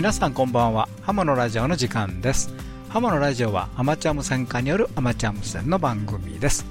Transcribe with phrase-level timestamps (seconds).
[0.00, 0.88] 皆さんこんばんは。
[1.02, 2.48] ハモのラジオの時間です。
[2.88, 6.64] ハモのラジオはアマチュア無線化によるアマチュア無線の番組です。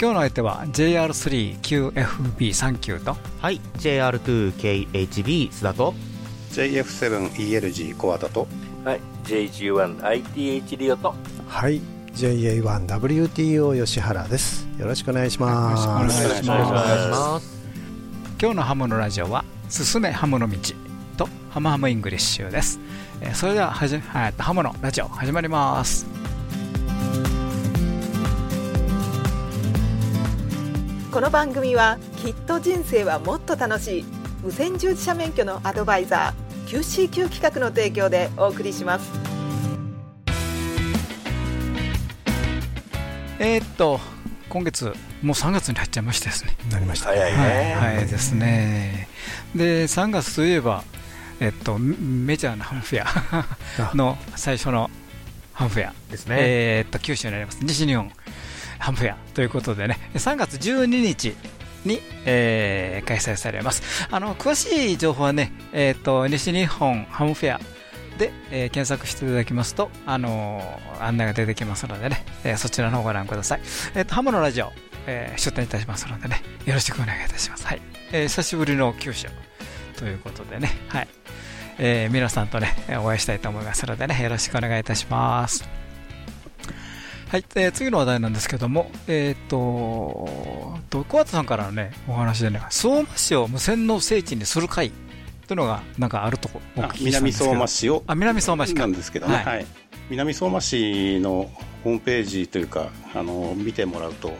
[0.00, 3.16] 今日の相手は JR3QFB39 と。
[3.40, 5.94] はい JR2KHB 須田と。
[6.50, 8.48] JF7ELG 小和田と。
[8.84, 11.14] はい JG1ITH リオと。
[11.46, 11.80] はい
[12.14, 14.66] JA1WTO 吉原です。
[14.76, 15.86] よろしくお願いします。
[15.86, 16.56] よろしくお願いしま
[17.10, 17.46] ます。
[17.46, 17.62] す
[18.42, 20.58] 今日のハムのラジオは進めハムの道。
[20.58, 20.85] と
[21.56, 22.78] ハムハム English です。
[23.22, 26.04] えーそれでははじ、えーとハムのラジオ始まります。
[31.10, 34.04] この番組はきっと人生はもっと楽しい。
[34.42, 39.10] 無線従事者免許のアドバイザー QCQ 企画の提供でお送りします。
[43.38, 43.98] えーっと
[44.50, 46.54] 今月もう3月に入っちゃいましてですね。
[46.70, 47.06] なりました。
[47.06, 49.08] 早いはい、ね、はいですね。
[49.54, 50.84] で、3月といえば、
[51.40, 54.90] えっと、メジャーなハンフェア の最初の
[55.52, 58.10] ハンフェア、ですね、えーっと、九州になります、西日本
[58.78, 59.16] ハンフェア。
[59.34, 61.34] ということでね、3月12日
[61.84, 64.06] に、えー開催されます。
[64.10, 67.60] あの、詳しい情報はね、えーっと、西日本ハムフェア
[68.18, 73.60] で、えー検索していただきますと、あのー案内が出てきますのでね、えーそちらの方をご覧ください。
[73.94, 74.72] えーっと、ハムのラジオ、
[75.06, 77.66] えー出展いたしますのでね、よろしくお願いいたします。
[77.66, 77.80] はい。
[78.12, 79.28] えー久しぶりの九州
[79.96, 81.08] ということでね、はい。
[81.78, 85.68] えー皆さんとね、えーお会いしたいと思いますのでね、よろしくお願いいたします。
[87.28, 94.92] はい、えー次の話題なんですけども、えっ、と、と小畑さんからのね、お話でね、相馬市を無線の聖地にする会
[95.46, 98.02] というのが、なんかあるとこお聞あきしたん南相馬市を。
[98.06, 98.80] あ、南相馬市か。
[98.80, 99.44] なんですけどね、はい。
[99.44, 99.66] はい。
[100.08, 101.50] 南相馬市の
[101.82, 104.32] ホームページというかあの見てもらうと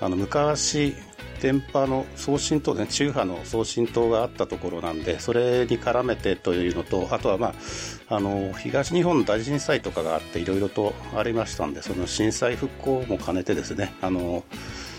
[0.00, 0.94] あの昔
[1.40, 7.54] 電波の送信塔ね中波の送信塔があったところなんでそれに絡めてというのとあとはま
[8.08, 14.44] ああの東日本大震災とかがあっていろいろとありましたんでその震災復興も兼ねてですねあの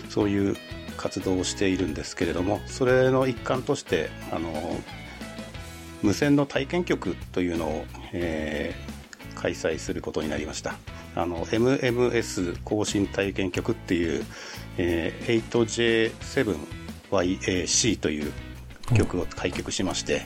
[0.08, 0.56] そういう
[0.96, 4.52] 活動をしているんですけれどもそれの一環としてあの
[6.02, 9.00] 無線の体験局というのを、えー
[9.40, 10.74] 開催することになりました。
[11.16, 14.24] あの MMS 更新体験局っていう、
[14.82, 15.42] えー
[17.10, 18.32] 8J7YAC という
[18.96, 20.22] 曲を開局しまして、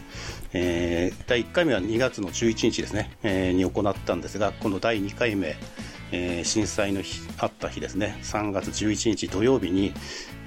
[0.52, 5.56] えー第1回目は2月の11日ですね、えーに行ったんですが今度第2回目、
[6.12, 9.92] えー震災の日あった日ですね3月11日土曜日に、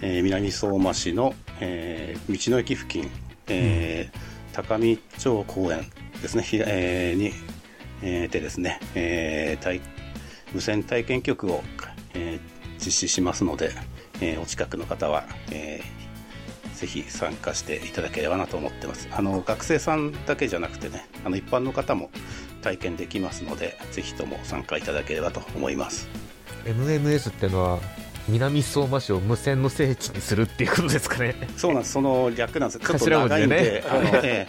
[0.01, 3.11] えー南相馬市の、えー道の駅付近、
[3.47, 4.17] えー
[4.53, 5.81] 高見町公園
[6.21, 7.33] ですね、ひえーに、
[8.01, 9.81] えーでですね、えー体
[10.53, 11.61] 無線体験局を、
[12.13, 13.71] えー実施しますので、
[14.21, 16.07] えーお近くの方は、えー
[16.77, 19.09] ぜひ参加していただければなと思ってます。
[19.11, 22.11] あの学生さんだけじゃなくてねあの一般の方も
[22.61, 26.07] 体験できますのでぜひとも参加いただければと思います。
[26.65, 27.79] MMS ってのは
[28.27, 31.35] 南相馬市を無線の聖地にするっていうことですかね。
[31.57, 31.93] そうなんです。
[31.93, 32.79] その略なんです。
[32.85, 34.47] ちょっと長いんででねあの、 え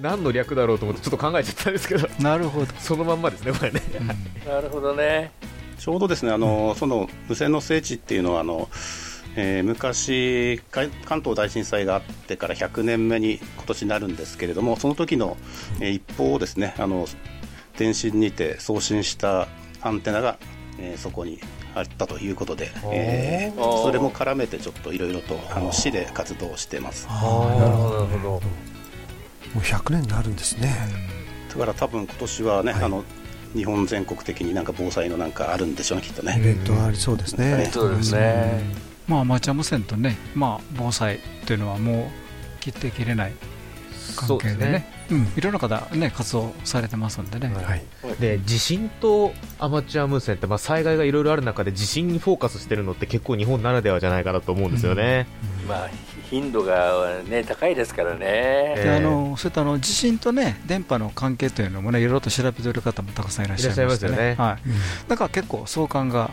[0.00, 2.08] 何の略だろうと思ってちょっと考えちゃったんですけど。
[2.18, 2.66] なるほど。
[2.80, 3.80] そのまんまですねこれね。
[4.00, 4.06] うん。
[4.52, 5.30] なるほどね。
[5.44, 8.68] ーちょうどですねあのその無線の聖地っていうのはあの、
[9.36, 15.36] えー昔か関東大震災があってから100年目に今年になるんですけれどもその時の、
[15.80, 17.06] えー一報をですねあの
[17.76, 19.46] 電信にて送信した
[19.80, 20.38] アンテナが、
[20.80, 21.38] えーそこに
[21.74, 27.06] あったということで、えーそれも絡めてちょっといろいろとあの市で活動してます。
[27.06, 27.48] なるほ
[27.90, 28.30] どなるほど。
[28.30, 28.40] も
[29.56, 30.74] う100年になるんですね。
[31.50, 32.82] だから多分今年はね、はい。
[32.84, 33.04] あの
[33.54, 37.70] 日本全国的になんか防災のなんかあるんでしょうねきっとイね、ベントありそうですね。
[37.72, 38.62] そうですね。
[39.06, 42.10] まあ、アマチュア無線とね、まあ、防災というのはも
[42.58, 43.32] う切って切れない
[44.16, 47.54] 関係でね、うん、いろんな方ね、活動されてますんでね。
[47.54, 47.82] はい。
[48.20, 55.26] で地震とアマチュア無線って、まあ、災害がいろいろある中で地震にフォーカスしてるのって結構日本ならではじゃないかなと思うんですよね、
[55.66, 55.90] まあ
[56.30, 58.18] 頻度がね高いですからね、
[58.76, 64.34] えであのそういったあの地震とね電波の関係というのもねいろいろと調べている方もたくさんいらっしゃいましていらっしゃいますよね。
[64.34, 66.30] はい、だから結構相関が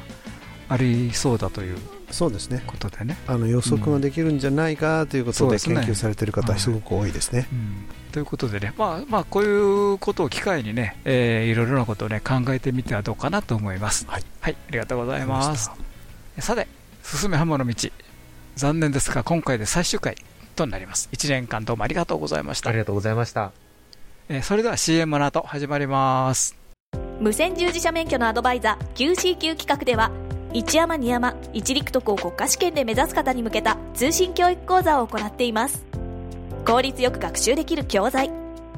[0.68, 1.78] ありそうだという
[2.12, 2.64] そうですね。
[2.66, 3.18] ことでね。
[3.28, 6.62] あの予測ができるんじゃないかということで研究されている方はい。
[6.62, 7.48] すごく多いですね。
[7.52, 7.86] うん。
[8.12, 14.06] ということでね、まあまあ、こういうことを機会にね、えーいろいろなことをね考えてみてはどうかなと思います。
[14.08, 15.72] はい、ありがとうございます。
[16.40, 16.68] さて、
[17.04, 17.90] 進め浜の道、
[18.56, 20.16] 残念ですが、今回で最終回
[20.56, 21.10] となります。
[21.12, 22.80] 1年間どうもありがとうございましたあり。
[22.80, 23.52] がとうございました
[24.30, 26.56] えーそれでは CM の後始まります。
[27.20, 30.12] 無線従事者免許のアドバイザー QCQ 企画では
[30.54, 35.86] 一山二山一陸徳を国家試験で目指す方に向けた通信教育講座を行っています
[36.66, 38.32] 効率よく学習できる教材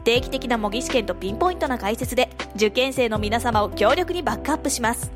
[0.04, 5.12] 定期的な模擬試験とピンポイントな解説で受験生の皆様を強力にバックアップします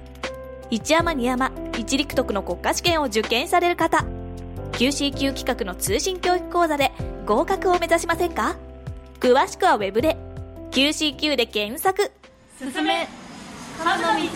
[0.69, 4.05] 一山二山一陸徳の国家試験を受験される方
[4.73, 6.91] QCQ 企画の通信教育講座で
[7.25, 8.55] 合格を目指しませんか？
[9.19, 10.17] 詳しくはウェブで。
[10.71, 12.11] QCQ で検索。
[12.57, 13.07] すすめ。
[13.77, 14.29] ハムの道。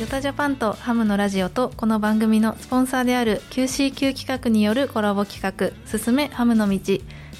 [0.00, 6.74] ヨタジャパンとハムのラジオとこの番組のスポンサーである QCQ 企画によるコラボ企画「すすめハムの道」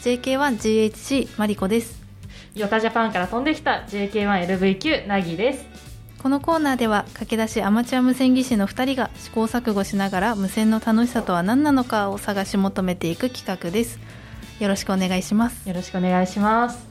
[0.04, 1.98] JK1GHC マリコです。
[2.54, 5.69] ヨタジャパンから飛んできた JK1LVQ ナギです
[6.22, 13.98] このコーナーでは駆け出しアマチュア無線技師の2人が試行錯誤しながら無線の楽しさとは何なのかを探し求めていく企画です。
[14.58, 15.66] よろしくお願いします。
[15.66, 16.86] よろしくお願いします。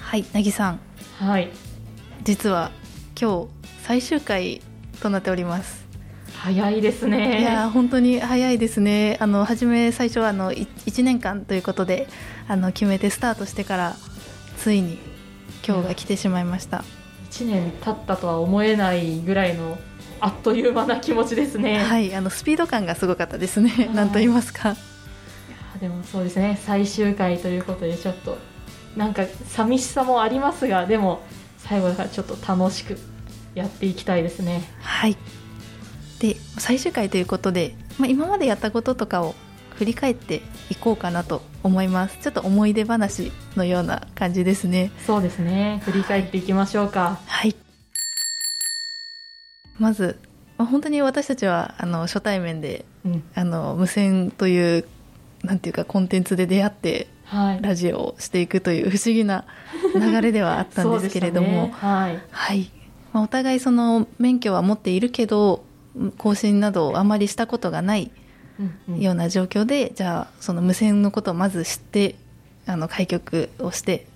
[0.00, 0.80] はいなぎさん。
[1.18, 1.50] はい。
[2.22, 2.70] 実は
[3.20, 3.48] 今日
[3.82, 4.62] 最終回
[5.02, 5.84] となっております。
[6.38, 7.42] 早いですね。
[7.42, 9.18] いや本当に早いですね。
[9.20, 12.08] あの初め最初はあの1年間ということで
[12.48, 13.96] あの決めてスタートしてから
[14.56, 14.96] ついに
[15.68, 16.82] 今日が来てしまいました
[17.30, 19.78] 1年経ったとは思えないぐらいの
[20.20, 21.78] あっという間な気持ちですね。
[21.78, 23.90] はいあのスピード感がすごかったですね。
[23.94, 24.76] なんと言いますか。
[25.80, 26.58] でもそうですね。
[26.62, 28.36] 最終回ということでちょっと
[28.96, 31.22] なんか寂しさもありますがでも
[31.58, 32.98] 最後だからちょっと楽しく
[33.54, 34.62] やっていきたいですね。
[34.82, 35.16] はい。
[36.18, 39.34] で最終回ということで、まあ、今までやったこととかを
[39.80, 42.18] 振り返っていこうかなと思います。
[42.20, 44.92] ちょっと思い出話のような感じですね。
[45.06, 45.80] そうですね。
[45.86, 47.18] 振り返っていきましょうか。
[47.24, 47.56] はい。
[49.78, 50.18] まず、
[50.58, 54.84] まあ、本当に私たちはあの初対面で、うん、あの無線という
[55.44, 59.46] なんていうかコンテンツで出会って、はい、ラジオをしていくという不思議な
[59.94, 62.70] 流れではあったんですけれども、 ね、はい、はい。
[63.14, 65.64] まあ、お互いその免許は持っているけど
[66.18, 68.10] 更新などをあまりしたことがない
[68.98, 72.16] ような状況で、うんうん、じゃあその無線のことをまず知って
[72.66, 74.06] あの開局をして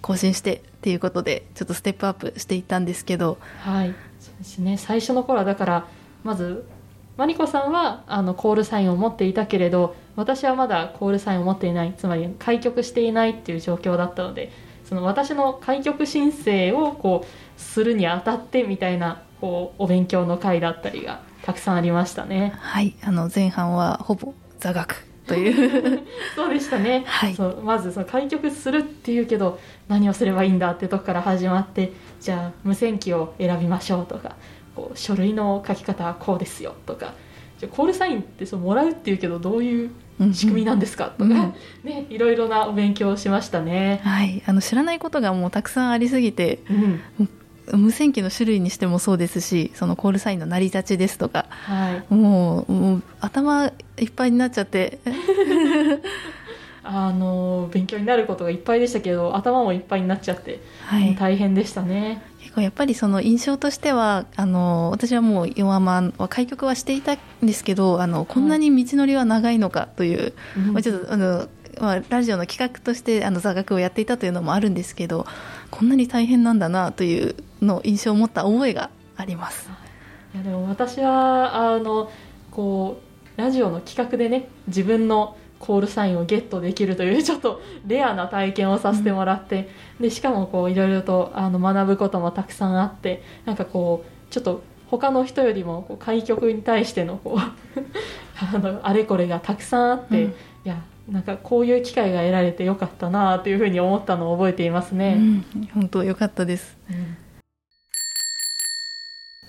[0.00, 3.94] 更新してっていうことでちょっとステップアップしていったんですけどはい。
[4.20, 4.78] そうですね。
[4.78, 5.86] 最初の頃はだから
[6.22, 6.66] まず
[7.16, 11.94] マリコさんはあのコールサインを持っていたけれど私はまだコールサインを持っていない。
[11.96, 14.52] つまり開局していないっていう状況だったので
[14.84, 22.54] その私の開局申請をこうするにあたってみたいなこうお勉強の会だったりがたくさんありましたね。
[22.56, 22.96] はい。
[23.02, 26.02] あの前半はほぼ座学という。
[26.34, 34.36] そうでしたね、はい、そうまずその開局するっていうけど何をすればいいんだってとこから始まってじゃあ無線機を選びましょうとか
[34.74, 37.12] こう書類の書き方はこうですよとか
[37.58, 39.90] じゃコールサインってそうもらうっていうけどどういう
[40.32, 44.00] 仕組みなんですか、とか、うん、ね、いろいろなお勉強をしましたね。
[44.04, 47.28] はい、あの知らないことがもうたくさんありすぎて、うん、
[47.72, 53.70] 無線機の種類にしてもそうですしそのコールサインの成り立ちですとか、はい、もうもう頭い
[54.04, 54.98] っぱいになっちゃって。
[56.86, 62.22] あの勉強になることがいっぱいでしたけど頭もいっぱいになっちゃって、はい、大変でしたね。
[62.40, 70.72] 結構やっぱりその印象としてはあの私はもう弱まは開局はしていたんですけどあのこんなに道のりは長いのかという、うん。
[70.74, 71.48] まあ、ちょっとあの、
[71.80, 75.26] まあ、ラジオの企画としてあの座学をやっていたというのもあるんですけど
[75.70, 79.68] こんなに大変なんだなというの印象を持った覚えがあります。
[80.34, 82.10] いやでも私はあの
[82.50, 83.00] こ
[83.36, 97.40] うラジオの企画でね自分のコールサインをゲットできるというちょっとレアな体験をさせてもらって、うん、でしかもこういろいろとあの学ぶこともたくさんあってなんかこうちょっと他の人よりもこう開局に対してのこう
[98.38, 105.14] あのあれこれがたくさんあって、うん、いやなんかこういう機会が得られてよかったなというふうに思ったのを覚えていますね。
[105.18, 106.76] うん、本当良かったです、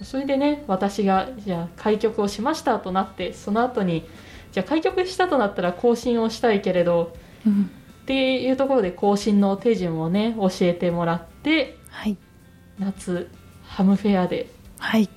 [0.04, 4.08] それでね私がじゃあ開局をしましたとなってその後に
[4.52, 7.70] じゃあ開局したとなったら更新をしたいけれど、うん、
[8.04, 12.18] っていうところで更新の手順をね教えてもらって、はい、
[12.80, 13.30] 夏
[13.64, 15.10] ハムフェアで、はい、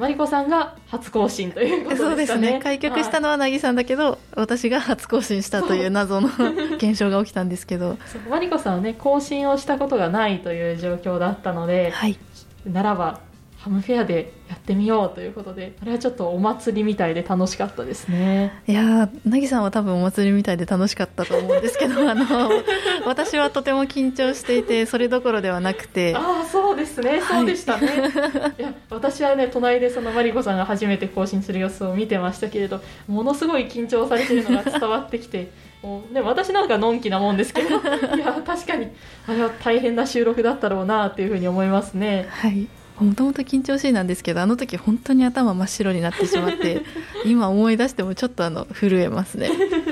[0.00, 2.08] マリコさんが初更新ということですね。
[2.08, 2.60] そうですね。
[2.62, 6.30] 開局したのはなぎさんだけど、はい、私が初更新したという謎の
[6.80, 7.98] 現象が起きたんですけど。
[8.30, 12.18] マリコさんはね更新をしたことがないという状況だったので、はい、
[12.64, 13.20] ならば
[13.60, 18.62] ハムフェアでやってみようということであれはちょっとお祭りみたいで楽しかったですね。
[18.66, 22.24] いやなぎさんは多分お祭りみたいで楽しかったと思うんですけど あの
[23.04, 26.16] 私はとても緊張していてそれどころではなくて。
[26.16, 27.20] ああそうですね。
[27.20, 35.50] そうでしたね、はい、いや私はね隣でそのマリコさんが初めて更新する様子を見てましたけれどものすごい緊張されているのが伝わってきて
[35.82, 37.76] もうね、私なんかのんきなもんですけど
[38.16, 38.88] いや確かに
[39.26, 42.26] あれは大変な収録だったろうなというふうに思いますね。
[42.30, 42.68] はい
[43.04, 46.82] もともと緊張しいなんですけどあの時本当に頭真っ白になってしまって
[47.24, 49.50] 今思い出してもちょっとあの震えますね。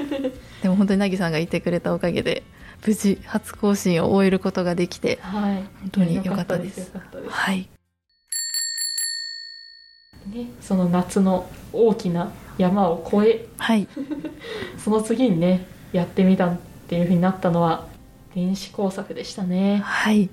[0.63, 2.43] でも本当に凪さんがいてくれたおかげで
[2.87, 6.93] 無事初更新を終えることができて、はい、本当に良かったです。
[7.29, 7.69] はい。
[10.27, 13.89] ね、その夏の大きな山を越え、はい、
[14.77, 17.87] その次にねやってみたっていうふうになったのは
[18.35, 19.81] 電子工作でしたね。
[19.83, 20.29] はい。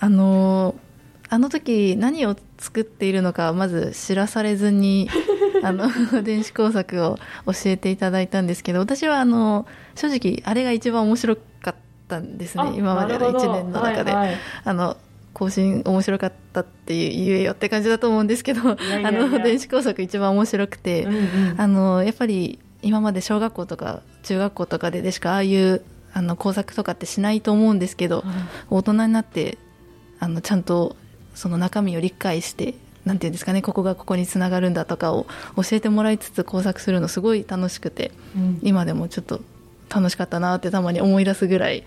[0.00, 0.91] あのー
[1.32, 5.08] あの時何を作っているのかまず知らされずに
[5.64, 5.88] あの
[6.22, 11.74] 電子工作を教えていただいたんですけど私はあの正直あれが一番面白かっ
[12.06, 14.98] たんですね今までの1年の中で、はいはい、あの
[15.32, 18.76] 更新面白かったって言えよって感じだと思うんですけどあ
[19.10, 29.56] の電子工作一番面白くて、うんうん、あのやっぱり今まで小学校とか中学校とかででしかああいうあの工作とかってしないと思うんですけど、うん、大人になって
[30.20, 30.94] あのちゃんと
[31.34, 32.74] その中身を理解して
[33.04, 39.40] なんていうんですかねここがここにつながるんだとかを教えてもらいつつ工作するのすごい楽しくて、うん、今でもちょっと
[39.92, 41.84] 楽しかったなってたまに思い出すぐらい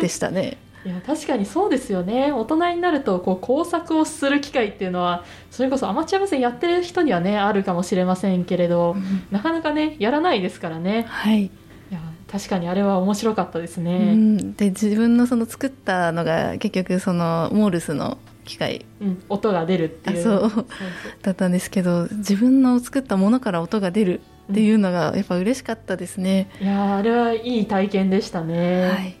[0.00, 0.58] でしたね。
[0.84, 11.06] いや確かにそうですよね大人になるとこう工作をする機会っていうのはそれこそアマチュア無線やってる人にはねあるかもしれませんけれど、うん、なかなかねやらないですからね。
[11.08, 11.50] はいい
[11.90, 11.98] や
[12.30, 13.96] 確かにあれは面白かったですね。
[13.96, 20.22] うん、で自分のその作ったのが結局そのモールスの機械、うん、音が出るっていう。
[20.22, 20.66] そう。
[21.22, 28.88] だったんですけど自分の作ったものから音が出るっていうのがやっぱ嬉しかったですね、うん、いやあれはいい体験でしたね。
[28.88, 29.16] はい。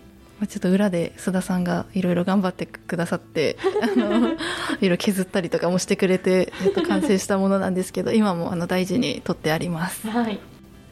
[0.48, 4.36] ちょっと裏で須田さんがいろいろ頑張ってくださって あのいろ
[4.80, 10.06] いろ削ったりとかもしてくれて、えっと、完成したものなんですけど 今もあの大事に取ってあります。
[10.08, 10.34] はい。
[10.34, 10.36] い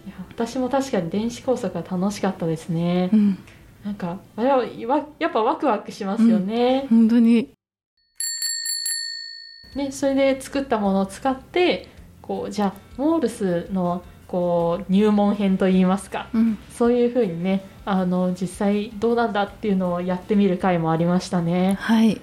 [0.08, 3.38] や私も確かに電子工作は楽しかったですね、うん、
[3.86, 4.62] なんかあれは
[5.18, 7.48] やっぱワクワクしますよね、うん、本当に
[9.74, 11.88] ね、それで作ったものを使って
[12.22, 21.76] こうじゃあモールスのこう入門編といいますか、うん、そういうふうにねあの実際どうなんだっていうのをやってみる回もありましたね。
[21.80, 22.20] はい。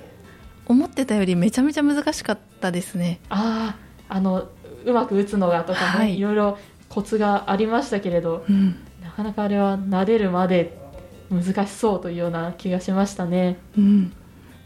[0.65, 3.19] 思ってたよりめちゃめちゃ難しかったですね。
[3.29, 3.75] あ
[4.09, 4.47] ああの
[4.85, 6.57] うまく打つのがとかね、はい、いろいろ
[6.89, 10.77] コツがありましたけれど、うん、なかなかあれは慣れるまで
[11.29, 14.13] 難しそうというような気がしましたね、うん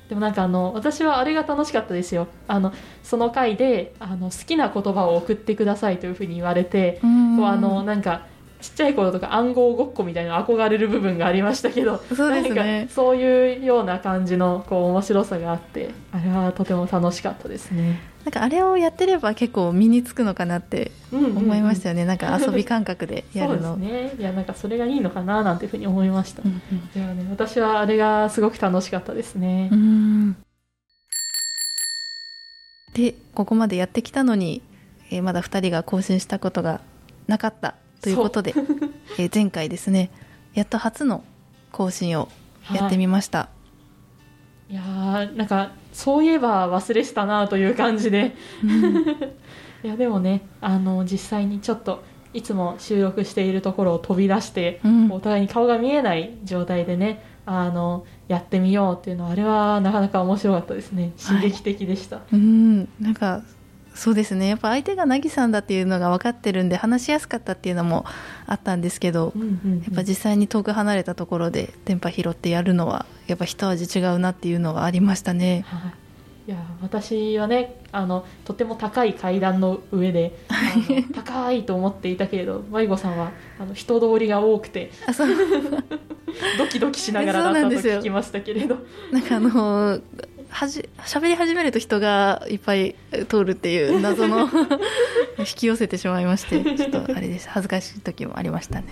[0.10, 2.28] でもなんかあの私はあれが楽しかったですよ。
[2.48, 2.72] あの
[3.04, 8.28] その回であの好きな言葉を送ってくださいというふうに言われてこうあのなんか
[8.66, 18.00] ちっちゃい頃とか暗号ごっこみたいな憧れる部分がありましたけどそうです、ね、そういうような感じのこう面白さがあってあれはとても楽しかったですね。
[18.24, 23.74] なんかあれをやってれば結構身につくのかなって思いましたよね、うんうんうん、なんか遊び感覚でやるの。
[23.74, 24.16] そうですね。
[24.20, 29.70] いやなんかそれがいいのかななんていうふうに思いました、うんうん、いやね私はあれがすごく楽しかったですね。
[32.94, 34.64] でここまでやってきたのに、
[35.12, 36.82] えー、まだ2人が更新したことが
[37.28, 38.54] なかったということで、
[39.18, 40.12] えー、前回ですね
[40.54, 41.24] やっと初の
[41.72, 42.30] 更新を
[42.72, 43.50] やってみました、は
[44.70, 48.96] い、いやーなんかそういえば忘れしたなという感じで、うん、
[49.84, 61.14] いやでもねあの実際にちょっといつも収録しているところを飛び出して、うん、お互いに顔が見えない状態でねあのやってみようっていうのはあれはなかなか面白かったですね。
[61.18, 62.90] 刺激的でした、はい、うん。
[63.00, 63.44] なんか
[63.96, 64.50] そうですね。
[64.50, 68.06] やっぱ相手が凪さんだっていうのが分かってるんで話しやすかったっていうのも
[68.46, 75.66] あったんですけど、うんうんうん、やっぱ実際に遠く離れたところで電波拾ってやるのはやっぱ一味違うなっていうのはありましたね。
[75.68, 75.94] はい。
[76.48, 80.38] いや私はねあのとても高い階段の上で
[81.16, 84.92] 高いと思っていたけれど迷子さんはあの人通りが多くて
[86.60, 88.78] ドキドキしながらだったと聞きましたけれど。
[89.12, 90.00] なんかあの
[90.56, 92.96] はじ喋り始めると人がいっぱい
[93.28, 94.48] 通るっていう謎の
[95.38, 97.50] 引き寄せてしまいましてちょっとあれです。
[97.50, 98.86] 恥ずかしい時もありましたね。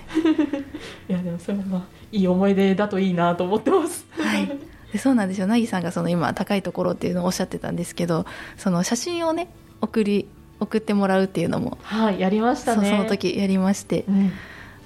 [1.08, 4.06] いやでもそれもまあいい思い出だといいなと思ってます。
[4.12, 4.60] はい。
[4.92, 5.48] でそうなんですよ。
[5.48, 8.26] 凪さんがその今高いところっていうのをおっしゃってたんですけど
[8.58, 9.48] その写真をね
[9.80, 10.28] 送り
[10.60, 12.90] 送ってもらうっていうのもはいやりましたね。
[12.90, 14.34] その時やりまして、うん、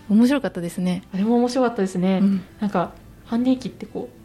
[0.09, 1.01] 面白かったですね。
[1.11, 2.91] あれも面白かったですね、うん、なんか
[3.25, 4.16] ハンディ機ってこう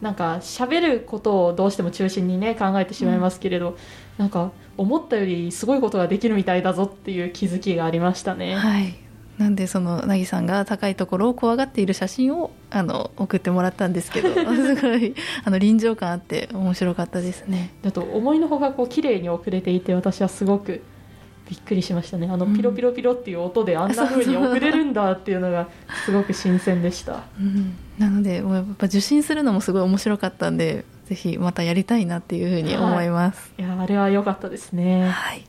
[0.00, 3.76] なんか喋ることをどうしても中心にね考えてしまいますけれど、うん、
[4.18, 8.54] なんか思ったよりすごいことができるみたいだぞっていう気づきがありましたね。
[8.54, 9.06] はい
[9.38, 17.74] なんでその凪さんが高いところを怖がっている写真をあの送ってもらったんですけど すごいあの臨場感あって面白かったですね。
[17.82, 20.82] だと思いのほかこう綺麗に送れていて私はすごく
[21.48, 25.68] びっくりしましたねあのピロピロピロっていう音であんな風に送れるんだっていうのが
[26.04, 33.54] すごく新鮮でした、うん、なのでやっぱ受信するのもすごい面白かったんでぜひまたやりたいなっていうふうに思います。
[33.58, 35.08] いやあれは良かったですね。
[35.08, 35.44] はい。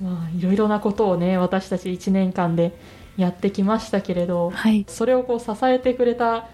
[0.00, 2.78] まあいろいろなことをね私たち1年間で
[3.16, 4.84] やってきましたけれど、はい。
[4.88, 6.48] それをこう支えてくれた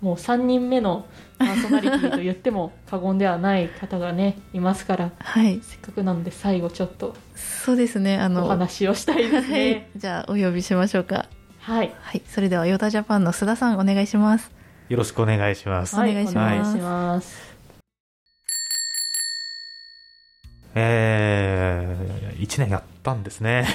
[0.00, 1.06] もう3人目の
[1.38, 5.60] パーソナリティと言っても過言ではない方がねいますからはい。
[5.62, 8.18] せっかくなので最後ちょっとそうですね。
[8.18, 9.90] あおの、話をしたいですはいね。。
[9.96, 11.26] じゃあ、お呼びしましょうか。
[11.60, 12.22] はい、はい。
[12.26, 14.50] それでは、ヨタジャパンの須田さん、お願いします。
[14.88, 15.94] よろしくお願いします。
[15.96, 17.22] はい、お願いしますお願い。
[20.74, 21.27] えー、
[22.48, 23.66] 1年やったんですね。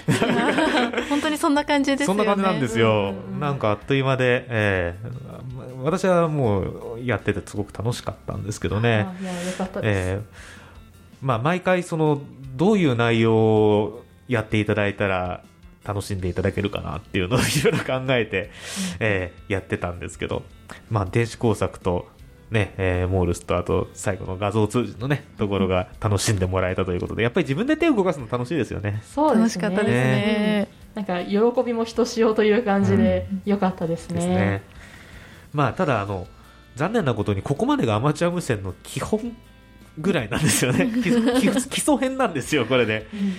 [1.09, 2.17] 本当にそんな感じですよね。
[2.17, 3.37] そんな感じなんですようんうんう。
[3.37, 5.43] んなんかあっという間で、えー
[5.83, 9.05] 私はもうやっててすごく楽しかったんですけどね。
[9.09, 9.99] あいやよかったです。
[9.99, 10.21] えー
[11.21, 12.21] まあ、毎回その
[12.55, 15.41] どういう内容をやっていただいたら
[15.85, 18.49] 楽しんでいただけるかなっていうのをいろいろ考えて、
[18.99, 20.43] えーやってたんですけど、
[20.89, 22.07] まあ、電子工作と、
[22.53, 29.01] ねえーモールスとあと最後の画像通じのねところが楽しんでもらえたということでやっぱり自分で手を動かすの楽しいですよね。
[29.03, 29.41] そうですね。
[29.41, 30.67] 楽しかったですね。
[30.93, 34.15] なんか喜びもひとしおという感じでよかったですね。
[34.15, 34.61] ですね。
[35.51, 36.27] まあ、ただあの
[36.75, 39.35] 残念なことにここまでがアマチュア無線の基本
[39.97, 40.89] ぐらいなんですよね
[41.39, 43.33] 基礎編なんですよこれでうんうん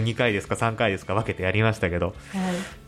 [0.00, 2.14] 12回ですか3回ですか分けてやりましたけどはい。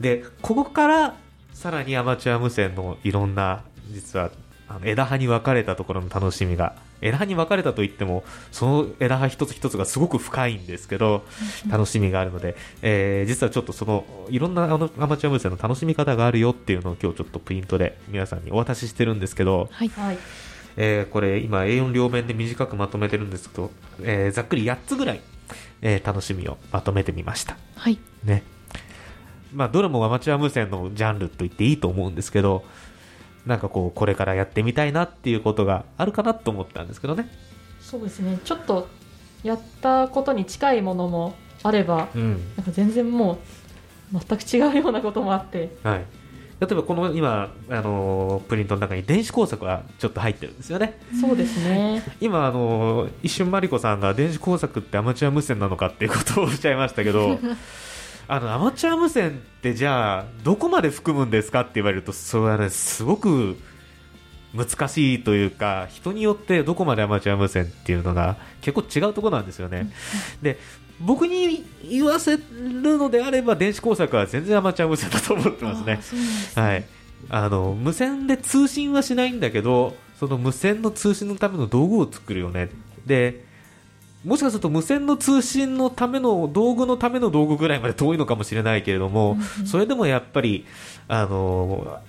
[0.03, 1.15] でここから
[1.53, 4.31] さらにアマチュア無線のいろんな実は
[4.77, 11.25] あの枝葉に分かれたところの楽しみが枝葉に分かれたといってもその枝葉一つ一つがすごく深いんですけど
[11.69, 19.89] 楽しみがあるので、えー実はちょっとそのいろんなあのアマチュア無線の楽しみ方があるよっていうのを今日ちょっとプリントで皆さんにお渡ししてるんですけど、はい。
[19.89, 20.19] はい。
[20.77, 23.71] えーこれ今 A4 両面で短くまとめてるんですけど、
[24.03, 25.21] えーざっくり8つぐらい、
[25.83, 27.57] えー楽しみをまとめてみました。
[27.77, 27.99] はい。
[28.25, 28.43] ね。
[29.55, 32.65] まあ、どれもアマチュア無線のジャンルと言っていいと思うんですけど、
[33.47, 37.29] なんかこう、これからやってみたいなっていうことがあるかなと思ったんですけどね。
[37.81, 38.39] そうですね。
[38.45, 38.89] ちょっと
[39.43, 42.33] やったことに近いものもあれば、うん。
[42.57, 43.39] なんか全然も
[44.13, 46.05] う全く違うようなこともあって、はい。
[46.59, 50.99] 例えばこの今、あのープリントの中に電子工作がちょっと入ってるんですよね。
[51.21, 52.03] そうですね。
[52.21, 57.39] 今、あのー一瞬マリコさんが電子工作ってアマチュア無線なのかっていうことをおっしゃいましたけど、
[58.29, 63.57] あの、アマチュア無線ってじゃあ、どこまで含むんですかって言われると、それはね、すごく
[64.55, 69.93] 難しいというか、人によってどこまでアマチュア無線っていうのが結構違うところなんですよね。
[70.43, 70.59] で、
[71.01, 72.43] 僕に言わせる
[72.99, 76.63] のであれば、電子工作は全然アマチュア無線だと思ってますねすね。
[76.63, 76.85] はい。
[77.29, 82.71] あの、無線で通信はしないんだけど、その無線の通信のための道具を作るよね。
[83.05, 83.45] で、
[84.25, 90.67] もしかすると無線の通信のための道具のための道具ぐらいまで遠いのかもしれないけれども、それでもやっぱり、
[91.07, 92.01] あの、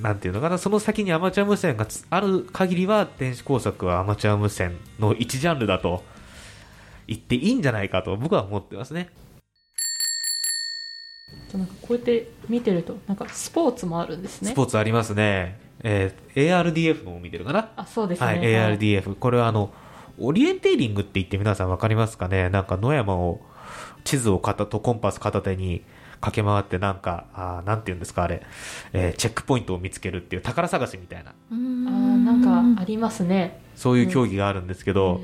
[0.00, 6.02] なんていうのかな、その先にアマチュア無線がつある限りは、電子工作はアマチュア無線の一ジャンルだと
[7.06, 9.10] 言っていいんじゃないかと僕は思ってますね。
[11.52, 14.52] なんかこうやって見てると、なんかスポーツもあるんですね。
[14.52, 15.58] スポーツありますね。
[15.82, 17.70] えー ARDF のを見てるかな？
[17.76, 18.26] あ、そうですね。
[18.26, 19.14] はい、ARDF。
[19.16, 19.72] これはあの、
[20.20, 22.50] オリエンテーリングって言って皆さんわかりますかね？
[22.50, 23.40] なんか野山を、
[24.04, 25.82] 地図を片とコンパス片手に
[26.20, 28.42] 駆け回ってなんか、あーなんて言うんですかあれ、
[28.92, 33.60] えーチェックポイントを見つけるっていう宝探しみたいな、あなんかありますね。
[33.74, 35.22] そういう競技があるんですけど、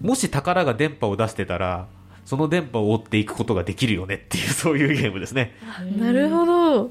[0.00, 1.88] もし宝が電波を出してたら、
[2.24, 5.56] その電波を追っていくことができるよねっていう、そういうゲームですね。
[5.98, 6.90] なるほど。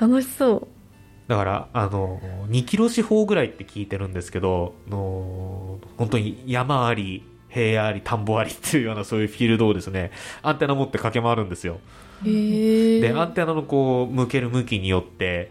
[0.00, 0.68] 楽しそう。
[1.28, 10.10] だから、あの、2キロ四方ぐらいって聞いてるんですけど、の本当に山あり、平野あり、田んぼありっていうようなそういうフィールドをですね、
[10.42, 11.80] アンテナ持って駆け回るんですよ。
[12.24, 15.50] で、アンテナのこう、向ける向きによって、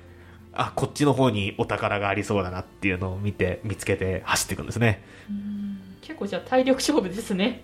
[0.51, 5.03] あ、こっちの方にお宝がありそうだなっていうのを見て、見つけて走っていくんですね。
[6.01, 7.63] 結構じゃあ体力勝負ですね。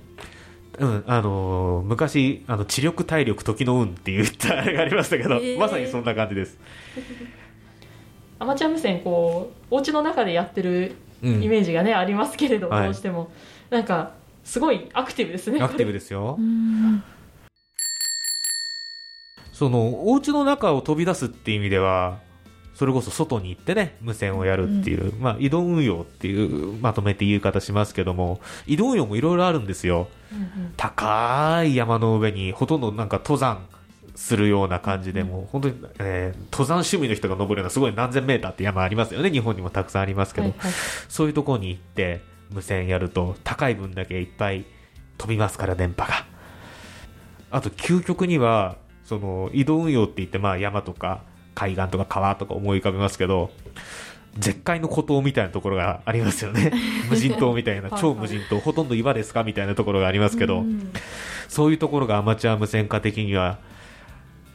[0.80, 6.60] うん、あのー昔、あの、知力、体力、時の運って言ったあれがありましたけど、まさにそんな感じです。
[8.40, 11.42] アマチュア無線、こう、お家の中でやってるうん。
[11.42, 12.84] イメージがね、ありますけれど、はい。
[12.86, 13.32] どうしても。
[13.70, 14.12] なんか、
[14.44, 15.62] すごいアクティブですね。
[15.62, 16.36] アクティブでですよ。
[16.38, 16.42] う。
[16.42, 17.02] ん。
[19.54, 22.20] そのお家の中を飛び出すっていう意味では
[22.74, 30.08] それこそ外に行ってね無線をやるっていう、まあ、移動運用っていうまとめて言い方しますけども移動運用もいろいろあるんですよ。
[30.76, 33.68] 高い山の上にほとんどなんか登山
[34.16, 39.32] するような感じでもう本当に、えー登山趣味の人が登るようなすごい何千メーターって山ありますよね。
[39.32, 40.72] 日本にもたくさんありますけど、はいはい。
[41.10, 42.22] そういうところに行って
[42.52, 44.66] 無線やると高い分だけいっぱい
[45.18, 46.26] 飛びますから電波が。
[47.50, 51.24] あと究極にはその移動運用って言ってまあ山とか
[51.56, 53.52] 海岸とか川とか思い浮かべますけど
[54.38, 56.72] 絶海の孤島みたいなところがありますよね。
[57.10, 58.60] 無人島みたいな超無人島。
[58.60, 60.66] ほとんど岩ですかみたいなところがありますけど、
[61.48, 63.60] そういうところがアマチュア無線化的には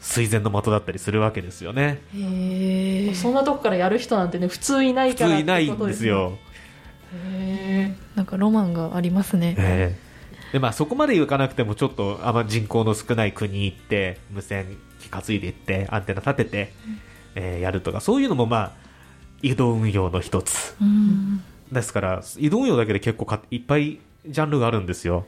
[0.01, 2.01] 垂涎の的だったりするわけですよね。
[2.15, 6.39] へそんなとこからやる人なんてね普通いないから普通いないんですよ。
[7.15, 16.73] へなんかロマンがありますね、えー、でまあそこまで行かなくてもちょっとあんま人口の少ない国行って無線機担いでいってアンテナ立てて、
[17.35, 18.73] えー、やるとかそういうのもまあ
[19.43, 20.77] 移動運用の一つ、
[21.71, 25.27] ですから移動運用だけで結構かいっぱいジャンルがあるんですよ、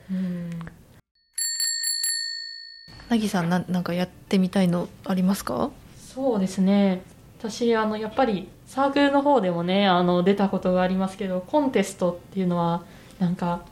[3.11, 5.71] なぎさんななんかやってみたいのありますか？
[6.15, 7.03] そうですね。
[7.39, 12.85] 私あのやっぱりサークルの方でもねあの出たことがありますけどコンテストっていうのは
[13.19, 13.63] なんか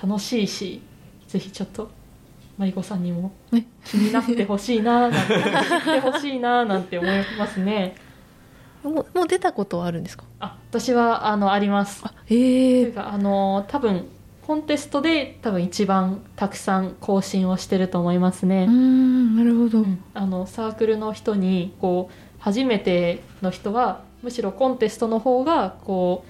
[0.00, 0.80] 楽しいし
[1.28, 1.90] ぜひちょっと
[2.58, 3.32] マリコさんにも
[3.84, 5.42] 気になってほしいななんて
[5.82, 7.96] てほしいななんて思いますね。
[8.84, 10.24] もうもう出たことはあるんですか？
[10.40, 12.04] あ私はあのあります。
[12.28, 14.06] ええというかあの多分
[14.46, 18.66] コンテストで多分一番たくさん更新をしてると思いますね。
[18.68, 20.04] うんなるほど、うん。
[20.12, 26.24] あのサークルの人にこう初めての人はむしろコンテストの方がこ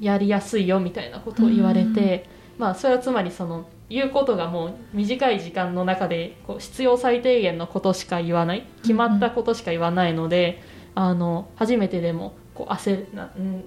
[0.00, 10.60] うやりやすいよみたいなことを言われて、まあそれはつまりその言うことがもう短い時間の中でこう必要最低限のことしか言わない決まったことしか言わないので、
[10.96, 13.64] あの初めてでもこう焦るな、うん、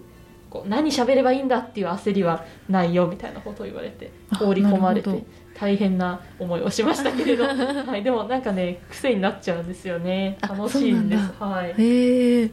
[0.58, 10.38] こう何喋ればいいんだっていう焦りはないよみたいなことを言われて放り込まれて大変な思いをしましたけれど、 はい、でもなんかね癖になっちゃうんですよね。
[10.42, 11.34] あ楽しいんです。
[11.40, 11.74] はい。
[11.78, 12.52] へえ。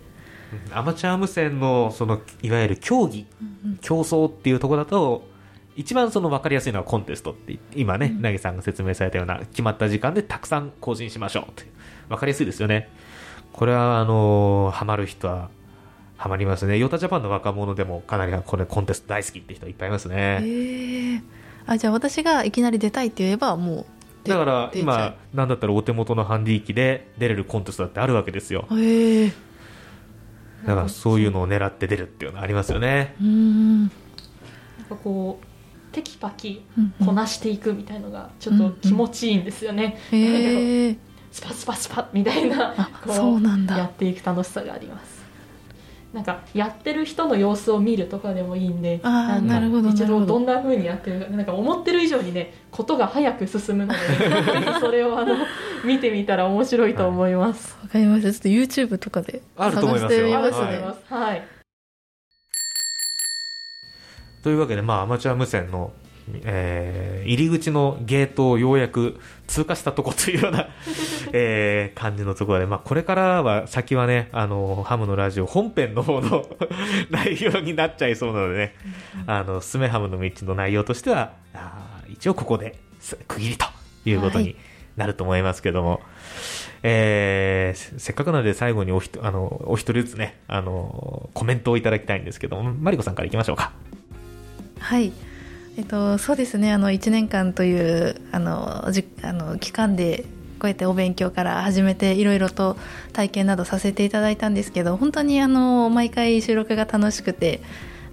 [0.73, 3.27] アマチュア無線のそのいわゆる競技、
[3.81, 5.27] 競争っていうところだと
[5.77, 11.65] 一番その分かりやすいのはコンテストって今ね、なぎさんが説明されたような決まった時間でたくさん更新しましょうって。
[12.09, 12.89] 分かりやすいですよね。
[13.53, 15.51] これはあのハマる人は
[16.17, 16.79] ハマりますね。
[16.79, 20.41] ヨタジャパンの若者でもかなりこれコンテスト大好きって人いっぱいいますね。
[20.43, 21.23] へえ
[21.67, 23.87] あじゃあ私がいきなり出たいって言えばも
[24.25, 28.67] うだから今なんだったらお手元のハンディ機で出れるコンテストだってあるわけですよ。
[28.73, 29.29] え
[30.67, 33.15] だからそういうのを狙って出るっていうのはありますよね。
[33.21, 33.81] うん。
[33.81, 33.91] なん
[34.89, 35.47] かこう
[35.95, 40.97] テキパキうんうんこなしていくみたいのがちょっと気持ちいいんですよね、へえ
[41.31, 43.79] スパスパスパみたいなあこそうなんだ。
[43.79, 45.14] やっていく楽しさがあります
[46.15, 50.39] なんかやってる人の様子を見るとかでもいいんであーんかなるほど一度ど。
[50.39, 53.99] んな風にやってるかなんか思ってる以上にねことが早く進むので
[54.79, 55.35] それをあの
[55.85, 58.33] 見てみたら面白いと思います、わかりました。
[58.33, 60.51] ちょっと YouTube とかで探してみますね。
[60.51, 61.13] と思います。
[61.13, 61.43] はい。
[64.45, 65.93] というわけで、まあ、アマチュア無線の、
[66.45, 70.69] えー入り口のゲートをようやく通過したとこというような、
[71.33, 76.47] えー感じのところで、まあ、これからは先はね、あの、ハムのラジオ本編の方の
[77.11, 78.75] 内容になっちゃいそうなのでね、
[79.27, 83.67] あの、スメハムの道の内容としては、あー一応ここです区切りと
[84.05, 84.57] いうことに
[84.97, 86.03] なると思いますけども、
[86.83, 93.73] えーせせっかくなので最後におひとあのお一人ずつね、あの、コメントをいただきたいんですけども、マリコさんからいきましょうか。
[94.79, 95.11] はい
[95.77, 96.73] えっと、そうですね。
[96.73, 100.25] あの1年間というあのじあの期間で
[100.61, 102.77] こうやってお勉強から始めていろいろと
[103.13, 107.61] 体験などさせていただいたんですけど本当にあの毎回収録が楽しくて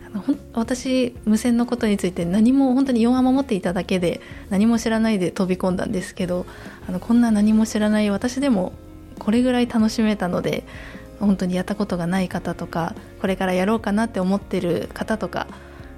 [0.06, 6.47] あの私無線のことについて何も本当に4話守っていただけで何も知らないで飛び込んだんですけど
[6.89, 8.74] あのこんな何も知らない私でも
[9.19, 10.63] これぐらい楽しめたので
[11.19, 15.47] 本当にやったことがない方とかこれからやろうかなって思ってる方とか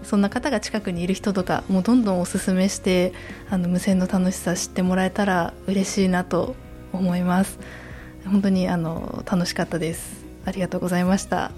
[0.03, 3.13] そんな方が近くにいる人とかもうどんどんおすすめして
[3.49, 6.55] あの無線の楽しさ知ってもらえたら嬉しいなと
[6.91, 7.59] 思います。
[8.25, 10.25] 本当にあの楽しかったです。
[10.45, 11.51] ありがとうございました。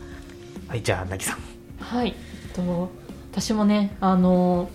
[0.67, 1.39] はい、じゃあ、なぎさん。
[1.79, 2.15] はい、
[2.47, 2.89] えっと
[3.31, 4.69] 私もねあの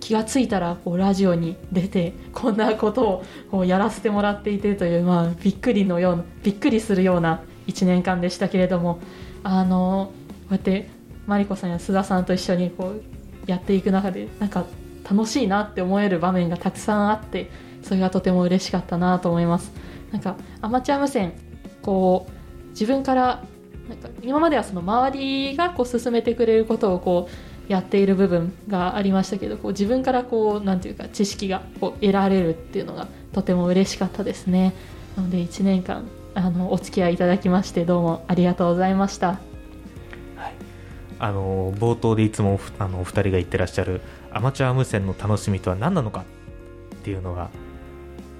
[0.00, 8.98] 気がついたらこうラジオに出てこんなことをこうやらせてもらっていてという、まあ、びっくりのようなびっくりするような1年間でしたけれども
[9.44, 10.12] あの
[10.48, 10.88] こうやって
[11.26, 13.02] マリコさんや須田さんと一緒にこう
[13.46, 14.64] やっていく中でなんか
[15.08, 17.50] 楽しいなって思える場面がたくさんあって
[17.82, 19.72] それがとても嬉しかったなと思います。
[20.12, 21.32] なんかアマチュア無線
[21.80, 23.44] こう自分から
[23.88, 27.28] なんか今まではその周りがこう進めてくれることをこ
[27.68, 34.74] うやっている部分がありましたけどこう自分からこうなんていうか知識がこう得られるっていうのがとても嬉しかったですね。
[35.16, 36.04] なので1年間
[36.34, 39.51] あのお付き合いいただきましてどうもありがとうございました。
[41.24, 44.00] あの冒頭でいつもふあのお二人が言ってらっしゃる
[44.32, 46.24] アマチュア無線の楽しみとは何なのか？
[46.96, 47.48] っていうのが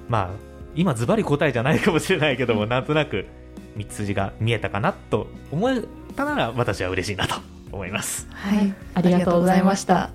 [0.09, 0.37] まあ
[0.75, 3.27] 今ズバリ答えじゃないかもしれないけどもなんとなく
[3.77, 5.85] 道筋が見えたかなと思え
[6.17, 7.37] たなら私は嬉しいなと
[7.71, 8.27] 思います。
[8.33, 8.75] はい。
[8.95, 10.11] ありがとうございました。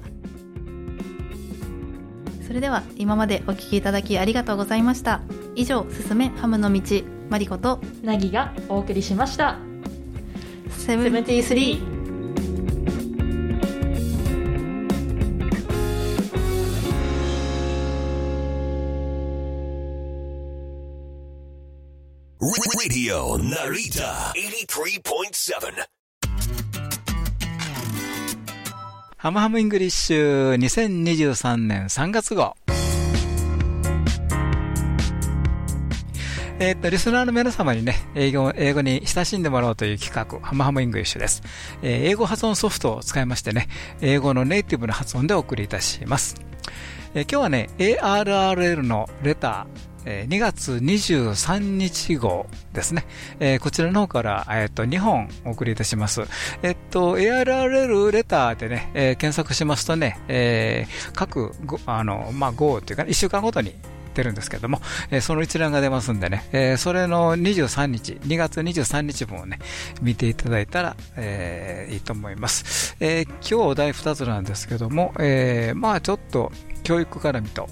[2.45, 5.21] それでは今までお聞きいただきありがとうございました。
[5.55, 6.81] 以上「すすめハムの道」
[7.31, 9.57] マリコとなぎがお送りしました。
[10.69, 11.96] セブンティースリー
[22.87, 25.59] Radio Narita 83.7.
[29.17, 32.55] ハムハムイングリッシュ2023年3月号。
[36.59, 41.43] えっと、リスナーの皆様にね、英語、英語に親しんでもらおうという企画、ハムハム English です。
[41.81, 43.67] えー英語発音ソフトを使いましてね、
[43.99, 46.35] 英語のネイティブな発音でお送りいたします。
[47.13, 53.05] えー今日はね、ARRL のレタ、ー2月23日号ですね。
[53.39, 56.21] えこちらの方から、えっと、2本お送りいたします。
[56.63, 61.51] えっと、ARRL レターでね、え検索しますとね、え各、
[61.85, 63.75] あの、まあ、号というか、1週間ごとに
[64.17, 69.59] 出るんですけども、えーその一覧が出ますんでね、えーそれの23日、2月23日分をね、
[70.01, 72.97] 見ていただいたら、えーいいと思います。
[72.99, 76.51] え今日お題2つなんですけども、えまあちょっと
[76.87, 77.67] 教育絡みと、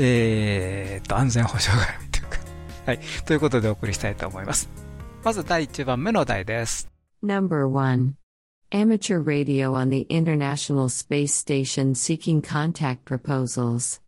[0.00, 2.38] えーと、安全保障絡みというか、
[2.86, 4.68] はい、ということでお送りしたいと思います。
[5.22, 6.90] まず第1番目の題です。
[7.22, 8.14] Number 1.
[8.72, 14.00] Amateur radio on the International Space Station seeking contact proposals.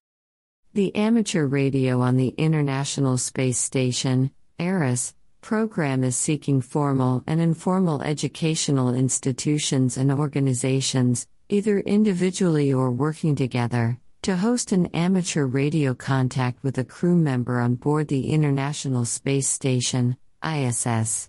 [0.74, 8.02] The amateur radio on the International Space Station, ERIS, program is seeking formal and informal
[8.02, 16.64] educational institutions and organizations, either individually or working together, to host an amateur radio contact
[16.64, 21.28] with a crew member on board the International Space Station, ISS.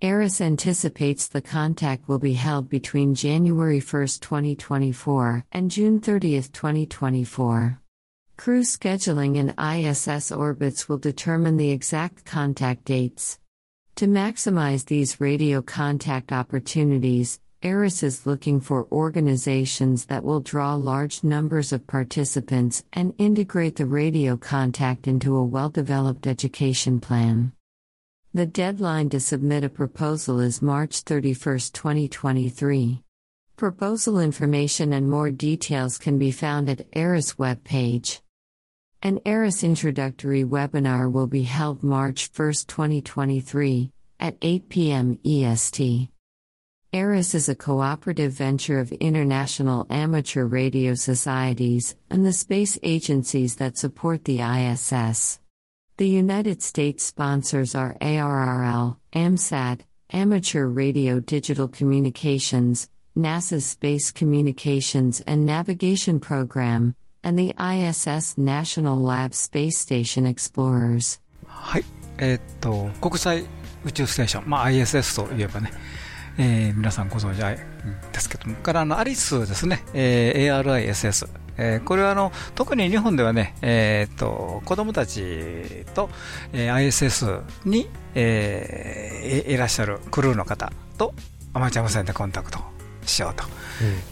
[0.00, 7.82] ERIS anticipates the contact will be held between January 1, 2024, and June 30, 2024.
[8.38, 13.38] Crew scheduling and ISS orbits will determine the exact contact dates.
[13.96, 21.24] To maximize these radio contact opportunities, ERIS is looking for organizations that will draw large
[21.24, 27.50] numbers of participants and integrate the radio contact into a well developed education plan.
[28.32, 33.02] The deadline to submit a proposal is March 31, 2023.
[33.56, 38.20] Proposal information and more details can be found at ERIS webpage.
[39.02, 45.18] An ERIS introductory webinar will be held March 1, 2023, at 8 p.m.
[45.24, 46.10] EST.
[46.95, 53.77] ERIS is a cooperative venture of international amateur radio societies and the space agencies that
[53.77, 55.39] support the ISS.
[55.95, 65.45] The United States sponsors are ARRL, AMSAT, Amateur Radio Digital Communications, NASA's Space Communications and
[65.45, 71.19] Navigation Program, and the ISS National Lab Space Station Explorers.
[71.45, 71.85] はい。
[72.17, 73.45] えーっと、国際
[73.85, 75.71] 宇宙ステーション、まあ ISS といえばね、
[76.38, 77.54] えー皆さんご存知あ
[78.12, 81.28] ですけども、からあのアリスですね、えー ARISS。
[81.58, 86.10] えーこれはあの特に日本ではね、えーっと子供たちと、
[86.52, 91.14] えー ISS に、えーいいらっしゃるクルーの方と
[91.54, 92.58] アマチュア無線でコンタクト
[93.06, 93.44] しようと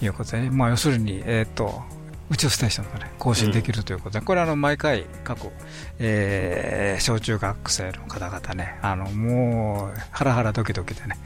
[0.05, 1.83] いうことで、まあ、要するに、えーっと
[2.31, 5.49] 宇宙ステーションと、ね、更新できるということで、これはあの毎回各、
[5.99, 11.19] えー小中学生の方々ね、あのもうハラハラドキドキでね、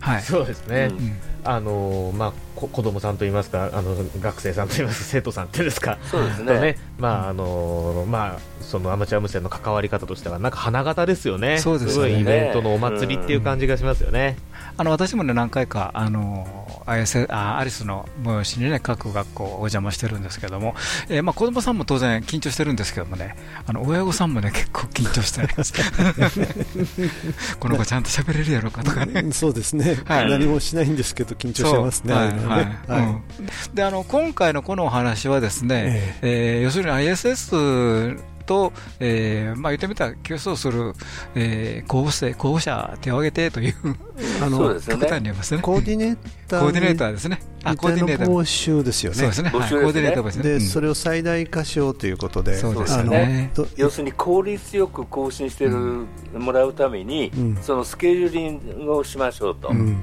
[0.00, 1.16] はい、そうですね、うん
[1.50, 5.96] あのまあ、こ子供さんといいますかあの学生さんといいますか 生徒さんっていうんですか。
[6.10, 6.76] そうですね。
[6.98, 11.58] まああのまあ、そのアマチュア無線の関わり方としてはなんか花形ですよね。
[11.58, 12.12] そうですよね。
[12.12, 14.36] ごいイベントのお祭りっていう感じがしますよね、
[14.76, 16.46] あの私もね何回かあの
[16.86, 20.74] IS あアリスの催しにね各学校お邪魔してるんですけども、
[21.08, 25.72] えーまあ子供さんも当然緊張してるんですけどもねあの親御さんもね結構緊張してます。
[27.58, 29.32] この子ちゃんと喋れるやろうかとかね。
[29.32, 30.30] そうですね、はい。
[30.30, 33.20] 何もしないんですけど緊張してますね、はいはは
[33.72, 33.74] い。
[33.74, 40.94] であの今回のこのお話はですね、えー要するに ISS と、えーまあ、言ってみたら競争する、
[41.34, 43.74] えー候補生候補者手を挙げてという
[44.42, 44.80] あのね。
[44.80, 45.62] 極端に言いますね。
[45.62, 47.40] コーディネーターコーディネーターですね。
[47.64, 49.18] あコーディネーター報酬ですよね。
[49.18, 49.88] そうですね、はい、コ募集ですね。
[49.90, 50.42] ーディネーターですね。
[50.42, 50.60] で、うん。
[50.60, 52.56] それを最大化しようということで。
[52.56, 53.50] そうですよね。
[53.54, 57.58] あのど要するに効率よく更新してる、もらうために、うん。
[57.60, 59.98] そのスケジューリングをしましょうと、うん。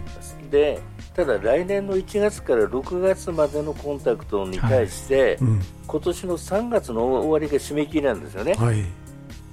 [0.51, 0.79] で
[1.15, 5.61] ただ来年の1月から6月までのコンタクトに対して、うん。
[5.87, 8.83] 今年の3月の終わりが締め切りなんですよね、はい。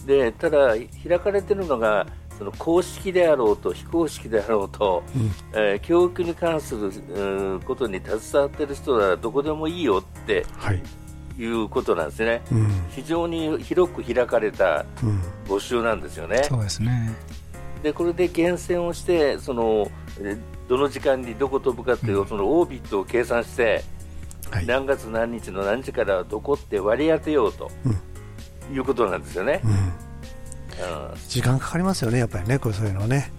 [0.06, 0.74] でただ
[1.06, 10.82] 開かれてるのがその公式であろうと非公式であろうと、うん、えー、教育に関する、うん、ことに携わっている人ならどこでもいいよって、はい、
[11.38, 14.84] いうことなんですね、うん、非常に広く開かれた
[15.46, 16.42] 募集なんですよね。
[16.44, 17.14] そうですね。
[17.82, 19.90] でこれで厳選をしてその
[20.72, 23.84] どの時間にどこ飛ぶかっていう、そのオービットを計算して、
[24.50, 27.70] はい、何月何日の何時からどこって割り当てようと、
[28.72, 29.60] いうことなんですよね。
[31.28, 33.30] 時間かかりますよね、やっぱりね、こうそういうのね。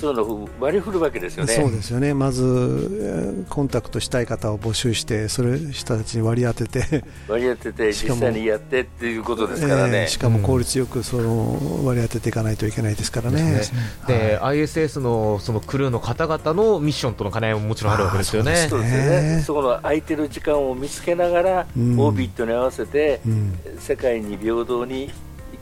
[0.00, 1.52] そういうの割り振るわけですよね。
[1.52, 2.14] そうですよね。
[2.14, 10.02] まずコンタクトしたい方を募集して、それ人たちに割り当てて、 割り当てて実際にやってっていうことですからね。
[10.02, 13.60] えー、しかも効率よくその割り当てていかないといけないですからね。
[14.06, 18.68] で、はい、ISS のそのクルーの方々のミッションとの兼ね合いももちろんあるわけですよね。
[18.70, 19.42] そうですね。
[19.46, 25.10] そこの空いてる時間を見つけながら、うん、オービットに合わせて、うん、世界に平等に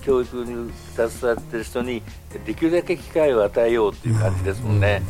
[0.08, 2.02] 教育に携わっている人に
[2.46, 5.02] できるだけ機会を与えようという感じですもんね。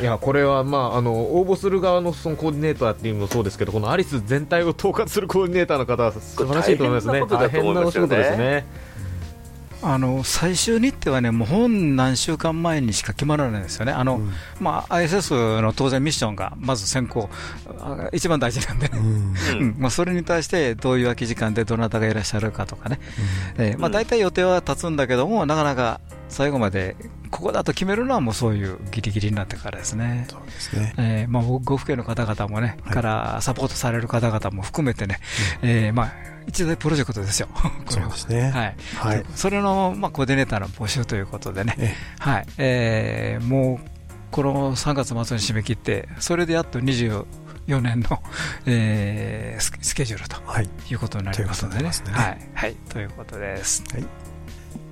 [0.00, 7.26] いやこれは、まあ、あの応募する側のそのコーディネーターっていうのもそうですけどこのアリス全体を統括するコーディネーターの方は素晴らしいと思いますね。
[7.28, 8.66] 大変なお仕事ですね。
[9.82, 17.30] あの最終日程はね、もう本何週間前にしか決まらないんですよね、あの、うん、まあ、ISS の当然ミッションがまず先行、
[18.12, 19.74] 一番大事なんでね、うん。
[19.78, 23.00] まあ、それに対してどういう空き時間でどなたがいらっしゃるかとかね、
[23.58, 26.96] うん、えー、まあ、大体予定は立つんだけども、なかなか最後まで
[27.30, 30.26] ここだと決めるのはもうそういうギリギリになってからですね。
[30.28, 30.94] そうですね。
[30.98, 35.20] えー、まあ、ご府県の方々もね、はい、からサポートされる方々も含めてね、
[35.62, 36.12] うん、えー、まあ、
[36.46, 37.48] 一大プロジェクトですよ。
[37.88, 38.50] そうですね。
[38.50, 38.76] はい。
[38.96, 39.24] はい。
[39.34, 42.46] それの、まあ、コーディネーターの募集ということでね、はい。
[42.58, 43.88] えー、もう、
[44.30, 48.22] この3月末に締め切って、それでやっと24年の、
[48.66, 51.82] えー、スケジュールと、はい、いうことになりますのでね。
[51.84, 52.48] ねはい。
[52.54, 52.74] はい。
[52.88, 53.82] ということです。
[53.92, 54.04] はい。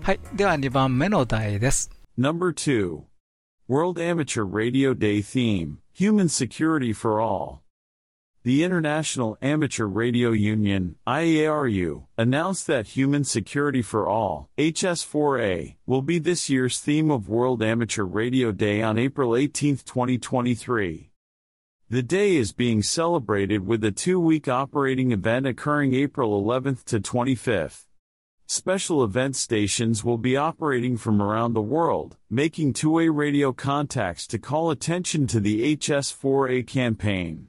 [0.02, 0.20] はい。
[0.34, 1.90] では2番目の題です。
[2.18, 3.02] Number 2
[3.68, 7.60] World Amateur Radio Day Theme Human Security for All
[8.48, 16.18] The International Amateur Radio Union, IARU, announced that Human Security for All, HS4A, will be
[16.18, 21.10] this year's theme of World Amateur Radio Day on April 18, 2023.
[21.90, 27.84] The day is being celebrated with a two-week operating event occurring April 11th to 25th.
[28.46, 34.38] Special event stations will be operating from around the world, making two-way radio contacts to
[34.38, 37.48] call attention to the HS4A campaign.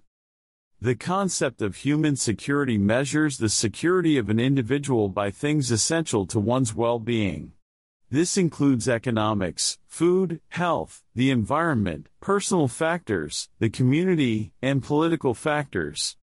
[0.82, 6.40] The concept of human security measures the security of an individual by things essential to
[6.40, 7.52] one's well-being.
[8.10, 16.16] This includes economics, food, health, the environment, personal factors, the community, and political factors.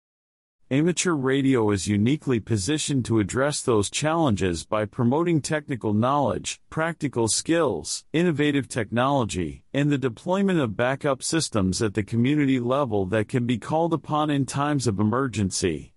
[0.70, 8.07] Amateur radio is uniquely positioned to address those challenges by promoting technical knowledge, practical skills,
[8.14, 13.59] innovative technology, and the deployment of backup systems at the community level that can be
[13.59, 15.93] called upon in times of emergency.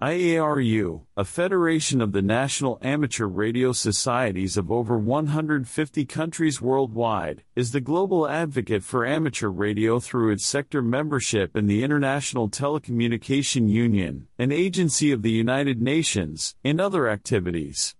[0.00, 7.72] IARU, a federation of the national amateur radio societies of over 150 countries worldwide, is
[7.72, 14.26] the global advocate for amateur radio through its sector membership in the International Telecommunication Union,
[14.38, 17.94] an agency of the United Nations, and other activities.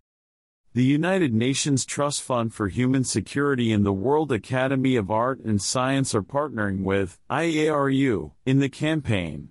[0.72, 5.60] The United Nations Trust Fund for Human Security and the World Academy of Art and
[5.60, 9.50] Science are partnering with IARU in the campaign.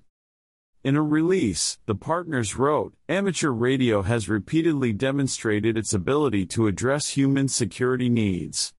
[0.89, 7.10] In a release, the partners wrote, Amateur radio has repeatedly demonstrated its ability to address
[7.10, 8.73] human security needs.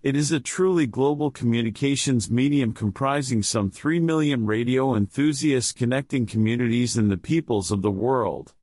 [0.00, 6.96] It is a truly global communications medium comprising some 3 million radio enthusiasts connecting communities
[6.96, 8.54] and the peoples of the world.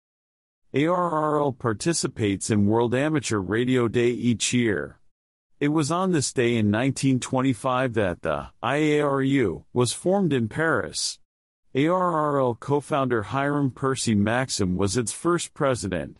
[0.74, 5.02] ARRL participates in World Amateur Radio Day each year.
[5.60, 11.20] It was on this day in 1925 that the IARU was formed in Paris.
[11.76, 16.18] ARRL co-founder Hiram Percy Maxim was its first president.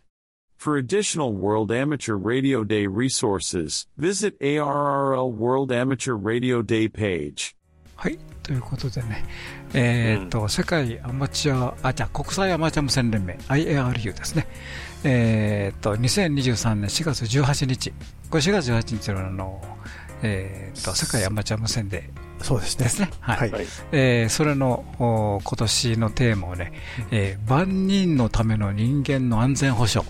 [0.56, 7.54] For additional World Amateur Radio Day resources, visit ARRL World Amateur Radio Day page.
[7.94, 9.24] はい、ということでね、
[9.74, 14.48] えー、っと、うん、世界アマチュア、あ、じゃ国際アマチュア無線連盟、IARU ですね。
[15.04, 17.92] えー、っと、2023年4月18日、
[18.28, 19.62] これ4月18日のあの、
[20.22, 22.10] えー、っと、世界アマチュア無線で
[22.40, 22.84] そうですね。
[22.84, 23.10] ですね。
[23.20, 23.50] はい。
[23.50, 26.72] はい、えー、それの今年のテーマをね、
[27.10, 30.08] えー、万人のための人間の安全保障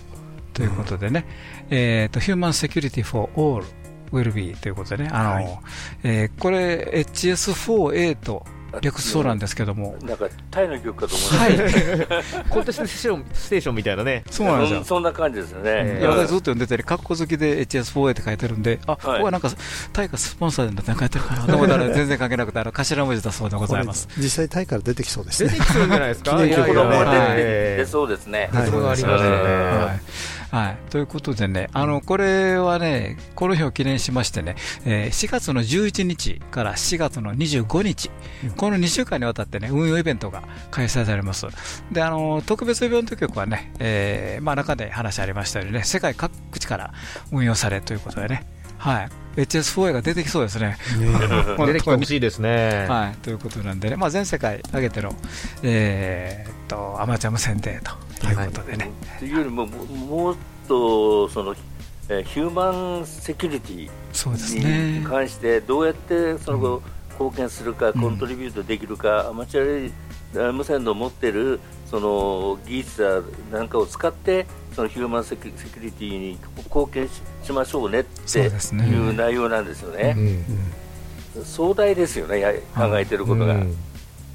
[0.53, 1.25] ということでね、
[1.69, 3.65] うん、えっ、ー、と、Human Security for All
[4.11, 5.59] will be ということでね、あの、はい、
[6.03, 8.45] えー、これ HS4A と
[8.81, 19.49] 略そうなんですけども、なんかタイの曲かと思いました、はい、 コンテストステーションステーションみたいなね、そうなんですよ、そんな感じですよね、いや私ずっと読んでたり、カッコ好きで HS4A って書いてるんで、あ、はい、ここはなんか、
[19.93, 24.07] タイがスポンサーで書いてるかなと思ったら、全然関係なくて、あの頭文字だそうでございます。
[24.17, 25.49] 実際、タイから出てきそうですね。
[25.49, 28.49] 出てきそうじゃないですか、記念曲が出そうですね。
[28.65, 30.35] そこがありますよね。
[30.55, 34.55] はい、ということでね、あのこれはね、この日を記念しましてね、
[34.85, 38.09] えー、4月の11日から4月の25日、
[38.45, 40.41] うん、この2週間にわたってね、運用イベントが
[40.71, 41.45] 開催されます。
[41.91, 46.91] で、あの特別イベント局はね、えー、まあ、中で話ありましたようにね、世界各地から
[47.31, 48.47] 運用されということでね、
[48.79, 50.77] はい、HS4A が出てきそうですね。
[51.63, 52.87] 出てきてほしいですね。
[52.89, 55.15] はい、ということなんでね、まあ、全世界挙げての、
[55.61, 58.89] えー、っとアマチュア無線デーということでね。
[59.19, 60.35] というよりも、もっ
[60.67, 61.55] とその、
[62.09, 66.81] えー、ヒューマンセキュリティに関して、どうやってその、
[67.17, 69.91] 貢献するか、コントリビュートできるか、アマチュ
[70.37, 74.45] ア無線の持ってるその技術なんかを使って、
[74.75, 77.07] そのヒューマンセキュリティに貢献
[77.43, 78.47] しましょうねってい
[79.09, 80.15] う内容なんですよね。
[81.43, 82.41] 壮大ですよね、
[82.75, 83.55] 考えてることが。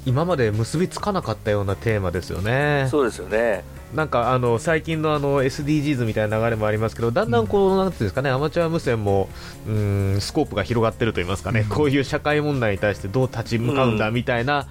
[0.05, 2.87] 今まで結びつかなかったようなテーマですよね。
[2.89, 3.63] そうですよね。
[3.93, 9.27] なんかあの最近のあの SDGs みたいな流れもありますけど、だんだんこう、なんていうんですかね、アマチュア無線も
[9.67, 14.67] うんスコープが広がってると言いますかね、こういう社会問題に対してどう立ち向かうんだみたいな、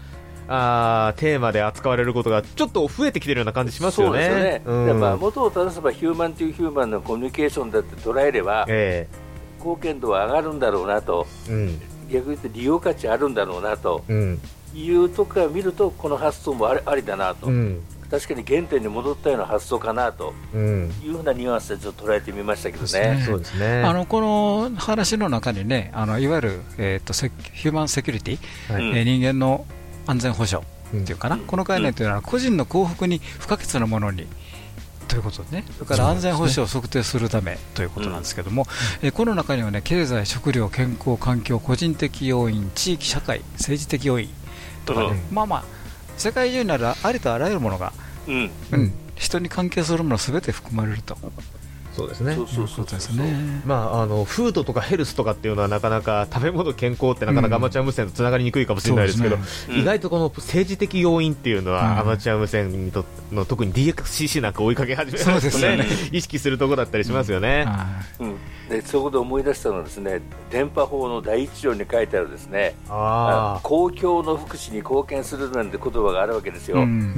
[0.49, 4.27] あテーマで扱われることがちょっと増えてきてるような感じしますよね。
[4.27, 4.63] そうですね。
[4.65, 4.73] う
[5.17, 14.41] ん、元を正せばヒューマンというヒューマンのコミュニケーションだって捉えれば、えー、貢献度は上がるんだろうなと、うん、逆に言って利用価値あるんだろうなと、うん、
[14.75, 17.47] いうとこから見るとこの発想もありありだなと。
[17.47, 23.23] うん確かに原点に戻ったような発想かなというふうなニュアンスでちょっと捉えてみましたけどね。
[23.25, 23.83] そうですね。
[23.85, 27.13] あのこの話の中にね、あのいわゆるえっ、ー、と
[27.53, 29.65] ヒューマンセキュリティ、はい、えー、人間の
[30.07, 34.27] 安全保障っていうかな、この概念というのは個人の幸福に不可欠なものに
[35.11, 38.67] ということでね、それから安全保障を測定するためということなんですけども、
[39.03, 44.29] うん、えこの中にはね、経済、食料、健康、環境、個人的要因、地域、社会、政治的要因
[44.87, 45.65] とかね、うん、まあまあ、
[46.21, 47.93] 世界中にあるありとあらゆるものが、
[48.29, 51.17] うん、うん、人に関係するものすべて含まれると。
[52.01, 52.35] そうですね。
[52.35, 53.63] そうそうそうですね。
[53.67, 59.39] まああのフードとかヘルスとかっていうのはなかなか食べ物健康ってなかなかアマチュア無線とつながりにくいかもしれないですけど、う
[59.73, 59.75] ん。
[59.75, 65.87] ね、意外とこの政治的要因っていうのは、アマチュア無線にとの特に DXCC なんか追いかけ始めるとね、ね。
[66.13, 67.67] 意識するところだったりしますよね。
[68.19, 68.37] うん、
[68.71, 76.79] でそこで思い出したのはですね、電波法の第一条に書いてあるですね、あ公共の福祉に貢献するなんて言葉があるわけですよ。
[76.79, 77.15] うん。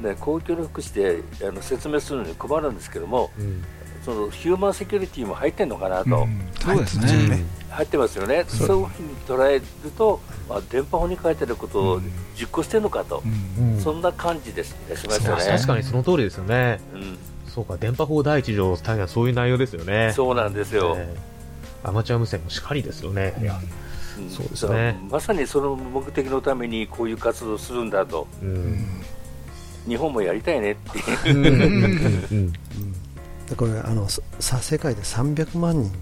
[0.00, 3.64] ね、公共の福祉であの説明するのに困るんですけども、うん、
[4.04, 7.44] そのヒューマンセキュリティも入ってるのかなと、うん、そうですね。
[7.70, 8.78] 入ってますよね、そう。
[8.80, 9.62] いうふうに捉える
[9.96, 12.00] と、まあ、電波法に書いてあることを
[12.38, 13.22] 実行してるのかと、
[13.58, 14.76] うん、そんな感じです。
[14.94, 15.44] しましたね。
[15.44, 23.34] 確かにその通りですよね、うん、そうか電波法第一条、大変そういう内容ですよね、そうなんですよ、えー、アマチュア無線もしかりですよね。
[24.30, 24.96] そうですね。
[25.10, 28.28] まさにその目的のためにこういう活動をするんだと、
[29.88, 32.52] 日本もやりたいねっていう。
[33.56, 35.92] これあのさ世界で300万人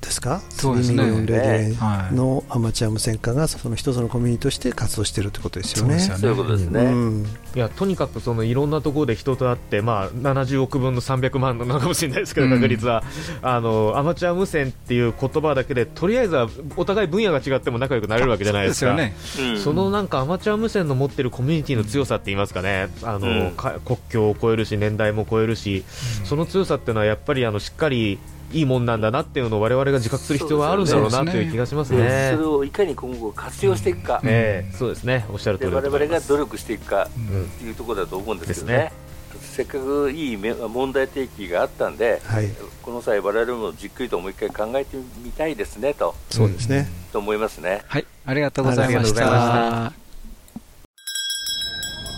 [0.00, 5.98] ですか、そうですね、レディのアマチュア無線化がその一つのコミュニティとして活動しているということですよね。
[5.98, 6.80] そういうことですね。
[6.80, 13.04] うん、いやとにかくそのいろんなところで人と会って、まあ、70億分の300万なのかもしれないですけど、確率は、
[13.42, 18.92] うん、あのアマチュア無線っていう言葉だけでとりあえずはお互い分野が違っても仲良くなれるわけじゃないですか。
[18.92, 19.14] そ、ね。
[19.40, 25.84] うん、そのなんかアマチュア無線の持っているコミュニティの強さって言いますかね、あの国境を越えるし年代も超えるし、
[26.24, 28.18] その強さっていうのはやっぱりあのしっかり
[28.52, 32.32] いいもんなんだなっていうのを我々が自覚する必要はあるんだろうなという気がしますね。
[32.34, 35.24] それをいかに今後活用していくか、ええそうですね。
[35.30, 38.92] おっしゃる通り我々が努力していくかっていうところだと思うんですけどね。
[39.40, 42.48] せっかくいい問題提起があったんで、はい、
[42.82, 47.82] この際、我々もじっくりともう一回考えてみたいですねと、そうですね、と思いますね。
[47.86, 49.92] はい、ありがとうございました。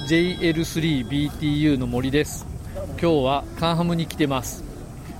[0.08, 2.46] JL3BTU の森です。
[3.00, 4.71] 今日はカンハムに来てます。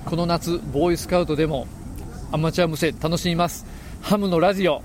[0.05, 1.67] この夏ボーイスカウトでも
[2.31, 3.65] アマチュア無線楽しみます。
[4.01, 4.81] ハムのラジオ。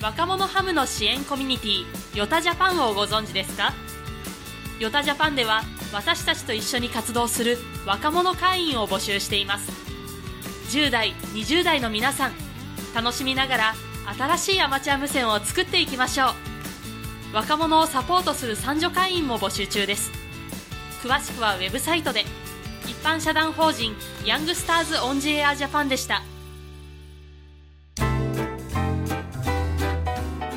[0.00, 1.84] 若者ハムの支援コミュニティ
[2.16, 3.72] ヨタジャパンをご存知ですか？
[4.78, 5.62] ヨタジャパンでは
[5.92, 9.72] 私たちと一緒に活動する若者会員を募集しています。
[10.70, 12.32] 10代20代の皆さん
[12.94, 13.74] 楽しみながら
[14.16, 17.34] 新しいアマチュア無線を作っていきましょう。
[17.34, 20.12] 若者をサポートする三女会員も募集中です。
[21.02, 22.24] 詳しくはウェブサイトで。
[22.88, 26.14] 一般社団法人ヤングスターズ・オン・ジ・エア・ジャパンでした。
[26.14, 26.22] は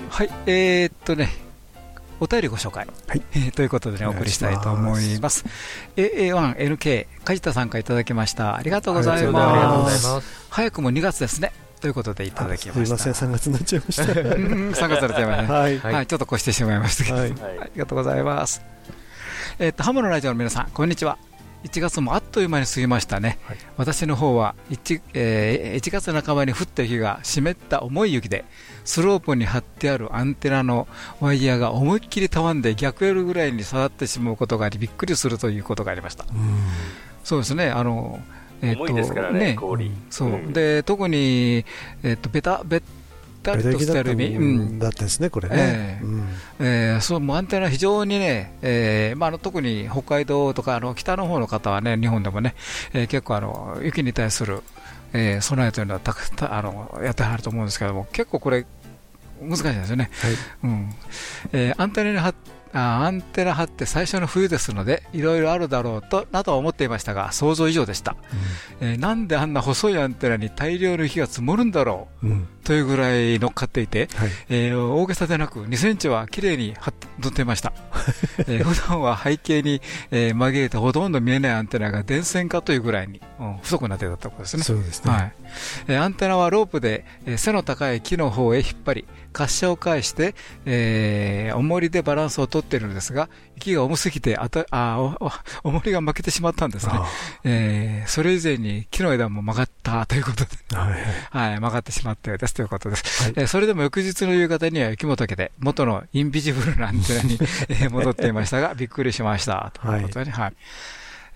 [0.10, 1.30] はい、えー、っとね、
[2.22, 5.44] お便りご紹介、はいえー、ということで、ね、お送りしたいと思います。
[5.98, 8.56] AA1NK、梶田さんからいただきました。
[8.56, 10.08] ありがとうございます。
[10.50, 11.52] 早くも2月ですね。
[11.82, 12.98] ということでいただきました。
[12.98, 14.04] すみません、3月になっちゃいました。
[14.04, 15.48] 3月になっちゃいましたね。
[15.48, 18.62] はい、はい、ちょっと越してしまいましたけど、はい、ありがとうございます。
[19.60, 21.18] えっ、と、ハムのラジオの皆さん、こんにちは。
[21.64, 28.46] 1月もあっという間に過ぎましたね、はい、私の方は 1,、えー、1月半ばに降った日が湿った重い雪で
[28.84, 30.88] スロープに張ってあるアンテナの
[31.20, 36.26] ワイヤーが思いっきりたわんで逆エルぐらいに下がってしまうことがありびっくりするということがありました。
[37.24, 37.70] そうですね。
[37.70, 38.20] あの
[38.64, 38.94] えーと
[39.34, 39.58] ね、ね、
[40.10, 41.66] そう、で特に、
[42.04, 42.82] えーと、ベタベ
[43.42, 46.02] タリとしてる意味、うん、だったですね、これね。
[46.60, 52.56] えそうもうアンテナ非常にね、えーまあ、あの特に北海道とかあの北の方の方はね、日本でもね、
[52.94, 54.62] えー、結構あの雪に対する、
[55.14, 58.66] えー、備えというのはたくあのやってはると思うんですけども、結構これ、
[59.42, 60.10] 難しいですよね。
[60.14, 60.32] はい。
[60.64, 60.90] うん。
[61.52, 62.36] えー、アンテナに貼っ
[62.74, 68.16] アンテナ張って最初の冬ですのでいろいろあるだろうとなどは思っていましたが想像以上でした、
[68.82, 76.74] うん、えー、なんであんな細いアンテナに大量の雪が積もるんだろう、うん、というぐらい乗っかっていて、はい、えー、大げさでなく2センチは綺麗に
[77.20, 77.74] 乗っていました、
[78.48, 84.64] えー、普段は背景に、えー、紛れてほとんど見えないアンテナが電線化というぐらいに、うん、太くなっていたところですね。
[84.64, 85.34] そうですね、はい。
[85.88, 95.32] えー、アンテナはロープで、えー、背の高い木の方へ引っ張り滑車を返して、えー、重りでバランスをとっているのですが、息が重すぎてあたあお、
[95.64, 96.94] 重りが負けてしまったんですね。
[97.44, 100.94] えー、それ以前に木の枝も曲がったということで、はい、
[101.30, 103.24] はい、曲がってしまったようですということです。
[103.24, 109.72] はい、えー、それでも翌日の夕方には雪も溶けて、元のインビジブルなアンテナに え戻っていましたが、びっくりしました。
[109.74, 110.54] ということで、はい、はい、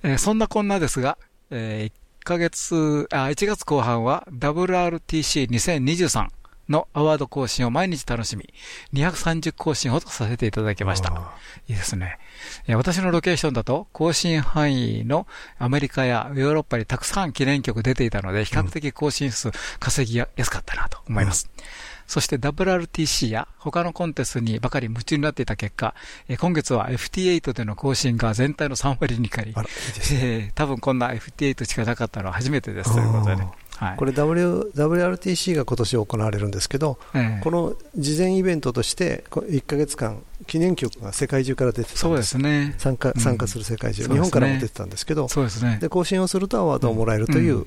[0.04, 1.18] えー、そんなこんなですが、
[1.52, 1.94] えー、
[2.24, 6.28] 1ヶ月、あ、1月後半は WRTC2023
[6.70, 8.54] のアワード更新を毎日楽しみ、
[8.94, 11.10] 230更新ほどさせていただきました。
[11.68, 12.18] いいですね。
[12.70, 15.28] 私のロケーションだと、更新範囲の
[15.60, 21.50] アメリカやヨーロッパにたくさん記念曲出ていたので、比較的更新数稼ぎやすかったなと思います。
[21.56, 21.64] うん、
[22.08, 25.94] そして WRTC や他のコンテストにばかり夢中になっていた結果、
[26.40, 29.70] 今月は FT8 での更新が全体の3割に変わり、
[30.14, 33.48] えー、多分こんな FT8 しかなかったのは初めてですということでね。
[33.78, 42.76] はい、これ、w、WRTC が今年行われるんですけど、えこの事前イベントとして1か月間記念曲が世界中から出てそうですね。
[42.78, 45.78] 参加参加する世界中、うん、日本からも出てたんですけどそうですね。
[45.82, 47.66] で更新をするとアワードをもらえるという、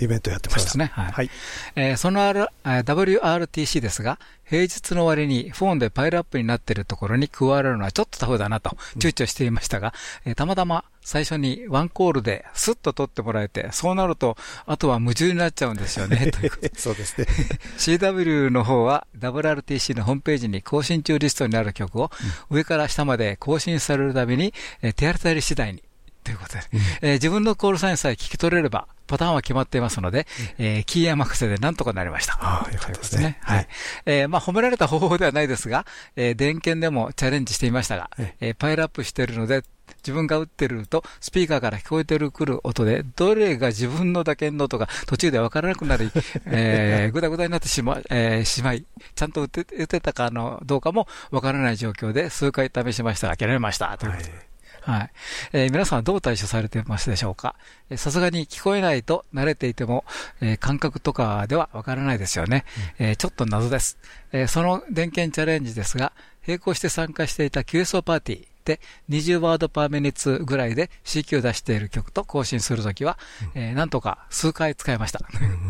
[0.00, 0.70] イベントやってました。
[0.70, 0.90] そね。
[0.94, 1.12] はい。
[1.12, 1.30] はい、
[1.76, 9.92] えー、その、R、WRTC ですが、平日の割にフォンでパイルアップになっているところに加わるのはちょっとタフだなと躊躇していましたが、
[10.24, 14.36] うん、えー、たまたま最初にワンコールでスッと取ってもらえて、そうなると、
[14.66, 16.30] あとは夢中になっちゃうんですよね。
[16.34, 17.26] というそうですね。
[17.78, 22.10] CW の方は WRTC のホームページに更新中リストにある曲を、
[22.50, 24.52] 上から下まで更新されるたびに、
[24.82, 25.82] えー、手当たり次第に
[26.26, 30.26] ということで、うん、えー、自分のコールサインさえ聞き取れれば、パターンは決まっていますので、
[30.58, 32.36] うん、えー、キーヤ任せでなんとかなりました。
[32.40, 33.38] ああ、よかったですね。
[33.42, 33.68] はい。
[34.06, 38.10] えー、まあ、褒められた方法ではないですが、えー、電源でもチャレンジしていましたが、
[38.40, 39.62] えー、パイルアップしているので、
[39.98, 46.10] 自分が打ってると、スピーカーから聞こえてくる音で、どれが自分の打鍵の音が途中で分からなくなり、
[46.46, 53.96] えー、ぐだぐだになってしま,、えー、しまい、ちゃんと打て打てたかのどうかも分からない状況で数回試しましたが、諦めました。
[53.96, 54.30] ということで。
[54.32, 54.45] はい
[54.86, 55.10] はい。
[55.52, 57.56] えー、皆さんはどう対処されてますでしょうか？
[57.96, 60.04] さすがに聞こえないと慣れていても、
[60.40, 62.64] えー、感覚とかではわからないですよね。
[63.00, 63.98] うん、えー、ちょっと謎です。
[64.30, 66.12] えー、その電源チャレンジですが、
[66.46, 73.16] 並行して参加していた QSO パーティー、で、20ワードパーミニッツぐらいで CQ 出している曲と更新するときは、
[73.54, 75.20] うん、えー、なんとか数回使いました。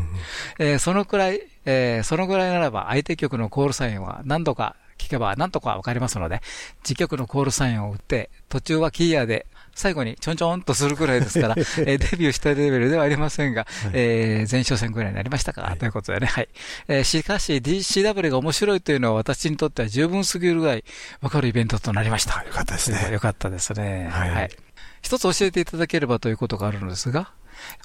[0.58, 4.76] えー、そのくらい、えー、そのぐらいならば相手曲のコールサインは何度か
[5.06, 6.42] 聞けばなんとかわかりますので、
[6.82, 16.48] 自曲のコールサインを打って、途中はキーヤーで最後にちょんちょんとするぐらいですから、 えー、デビューしたレベルではありませんが、はい、えー、前哨戦ぐらいになりましたか、はい、ということでね、はい。
[16.88, 20.84] えー、しかし DCW が面白いというのは私にとっては十分すぎるぐらい
[21.20, 22.42] わかるイベントとなりました。
[22.42, 23.12] よかったですね。
[23.12, 24.08] よかったですね。
[24.10, 24.50] はい、はい。
[25.02, 27.30] 一つ教えていただければということがあるのですが、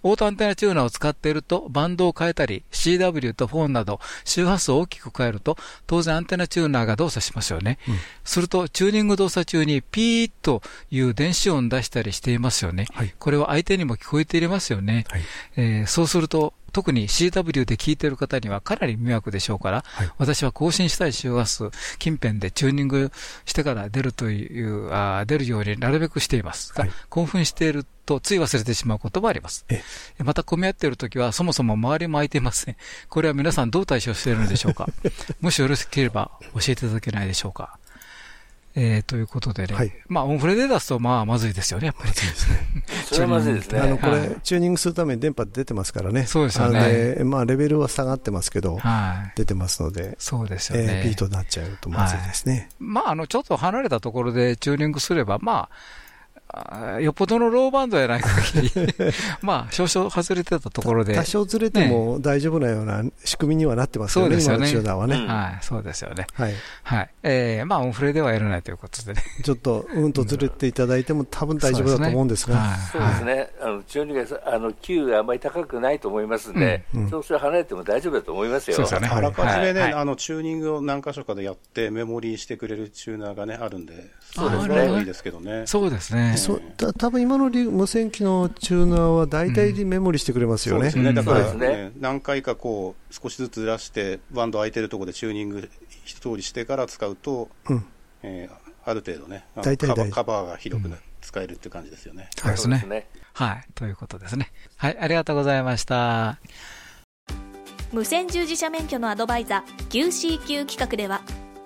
[0.03, 5.57] オートアンテナチューナーを使っていると、バンドを変えたり、CW とフォンなど、周波数を大きく変えると、
[5.87, 7.77] 当然アンテナチューナーが動作しますよね。
[7.87, 12.87] うん、すると、チューニング動作中にピーッという電子音出したりしていますよね。
[12.91, 15.05] はい、これは相手にも聞こえていますよね。
[15.09, 15.21] はい、
[15.57, 21.69] えー、そうすると、特に CW で聞いてる方にはかなり迷惑でしょうから、はい、私は更新したい周波数
[21.99, 23.11] 近辺でチューニング
[23.45, 26.73] してから出るというあ出るようになるべくしています。
[26.73, 29.65] が、はい、興奮しているとつい忘れてしまうこともあります。
[30.19, 32.75] また混み合っているときはそもそも周りも空いていません。
[33.09, 34.87] これは皆さんどう対処しているのでしょうか？
[35.41, 37.77] もしよろしければ教えていただけないでしょうか？
[38.75, 42.11] えー、ということでね、はい、まあ、オンフレで出すと、まあ、まずいですよね、やっぱり。
[42.11, 42.83] ですね。
[43.05, 43.79] それはまずいですね。
[43.79, 46.25] あの、これ、はい、チューニングするために電波出てますからね。
[46.25, 47.17] そうですよね。
[47.23, 50.85] まあ、レベルは下がってますけど、はい、出てますので、そうですよね。
[50.89, 52.69] えー、ビートになっちゃうとまずいですね。
[52.79, 55.69] まあ、あの、ちょっと離れたところでチューニングすれば、まあ、
[57.01, 58.71] よっぽどのローバンドやない限り
[59.41, 61.13] まあ、少々外れてたところで。
[61.13, 64.91] 多少ずれても大丈夫なような仕組みにはなってますよね、そうですよね。
[64.91, 66.27] はね、うん、はい、そうですよね。
[66.33, 66.53] はい。
[66.83, 67.09] はい。
[67.23, 69.23] えー、まあ、オンフレではやらないということでね。
[69.43, 72.75] ちょっと、うんとずれていただいても多分大丈夫だと思うんですが。
[72.91, 73.49] そうですね。
[73.61, 78.75] あの、中二が、あの、Q があまり高くないと思いますんで、うん、少々離れても大丈夫だと思いますよ。
[78.75, 79.07] そうですよね。
[79.07, 84.99] あらかじめね、あの、チューニングを何箇所かでやってメモリーしてくれるチューナーがね、あるんで、そうですね。
[84.99, 85.63] いいですけどね。
[85.65, 86.35] そうですね。
[86.41, 90.91] そう多分今の無線機のチューナーは大体メモリしてくれますよね。
[90.95, 95.69] うん、ねだから、ね、何回かこう少しずつずらしてバンド空いてるところでチューニング
[96.03, 97.85] 一通りしてから使うと、うん、
[98.23, 102.29] えー、ある程度ね大体カバカバーが広く、ね、使えるっていう感じですよね。
[102.35, 103.07] そうですね。
[103.33, 104.51] はい、ということですね。
[104.77, 106.39] はい、ありがとうございました。
[107.91, 111.21] 無線従事者免許のアドバイザー QCQ 企画では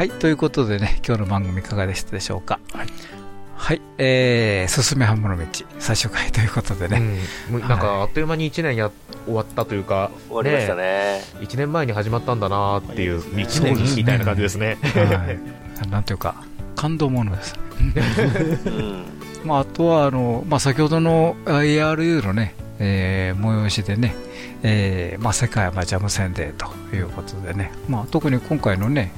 [0.00, 2.58] はい、ということでね、今日の番組いかがでしたでしょうか？
[2.72, 2.86] はい。
[3.54, 5.44] はい、えー、すすめハムの道、
[5.78, 7.02] 最終回ということでね。
[7.52, 8.90] うん、なんか、あっという間に1年や
[9.26, 14.78] 終わったというか、終わりましたねね1年前に始まったんだなっていう、1年みたいな感じですね。
[14.96, 15.36] は
[15.84, 16.34] い、なんていうか、
[16.76, 17.54] 感動ものです。
[19.44, 24.14] まあ、あとはあの、まあ、先ほどの ARU のね、えー、催しでね、
[24.62, 29.12] えーまあ、世界アマチュア無線デーということでね、まあ、特に今回のね、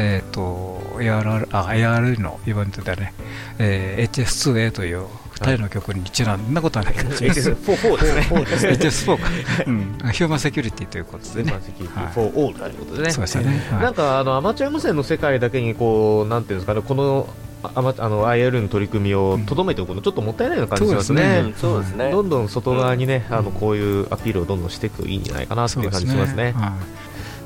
[0.00, 3.12] えっ、ー、と ARR, あ ARL のイベントでね、
[3.58, 7.50] えー、HS2A という2人の曲にちなんなことはないかもしれないです。
[7.50, 8.72] HS4 ですね。
[8.72, 9.28] HS4 か。
[9.66, 10.12] うん。
[10.12, 11.44] ヒューマンセキュリティということでね。
[11.44, 13.10] ヒューマンセキュリティ for all ということでね。
[13.10, 13.60] そうですよね。
[13.70, 17.28] なんかあのアマチュア無線の世界だけにこうなんていうんですかねこの
[17.62, 21.52] あまあの IR の取り組みをとどめておくのちょっともったいないような感じしますね。
[21.56, 22.10] そうですね。
[22.10, 26.54] どんどん外側にね、あのこういうアピールをどんどんしていくといいんじゃないかなっていう感じしますね。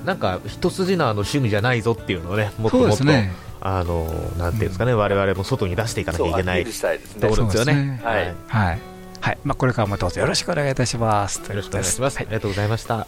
[0.05, 4.05] なんか一筋縄の趣味じゃないぞっていうのをね、もっともっと、ね、あの
[4.39, 6.71] なんていうんですかね、われわれも外に出していかなきゃいけないと
[7.29, 8.01] ころですよね。
[8.03, 8.79] はい、はい
[9.21, 11.39] はいまあ、これからもどうぞよろしくお願いいたします。
[11.39, 12.19] よろしくお願いします。
[12.19, 13.07] ありがとうございました。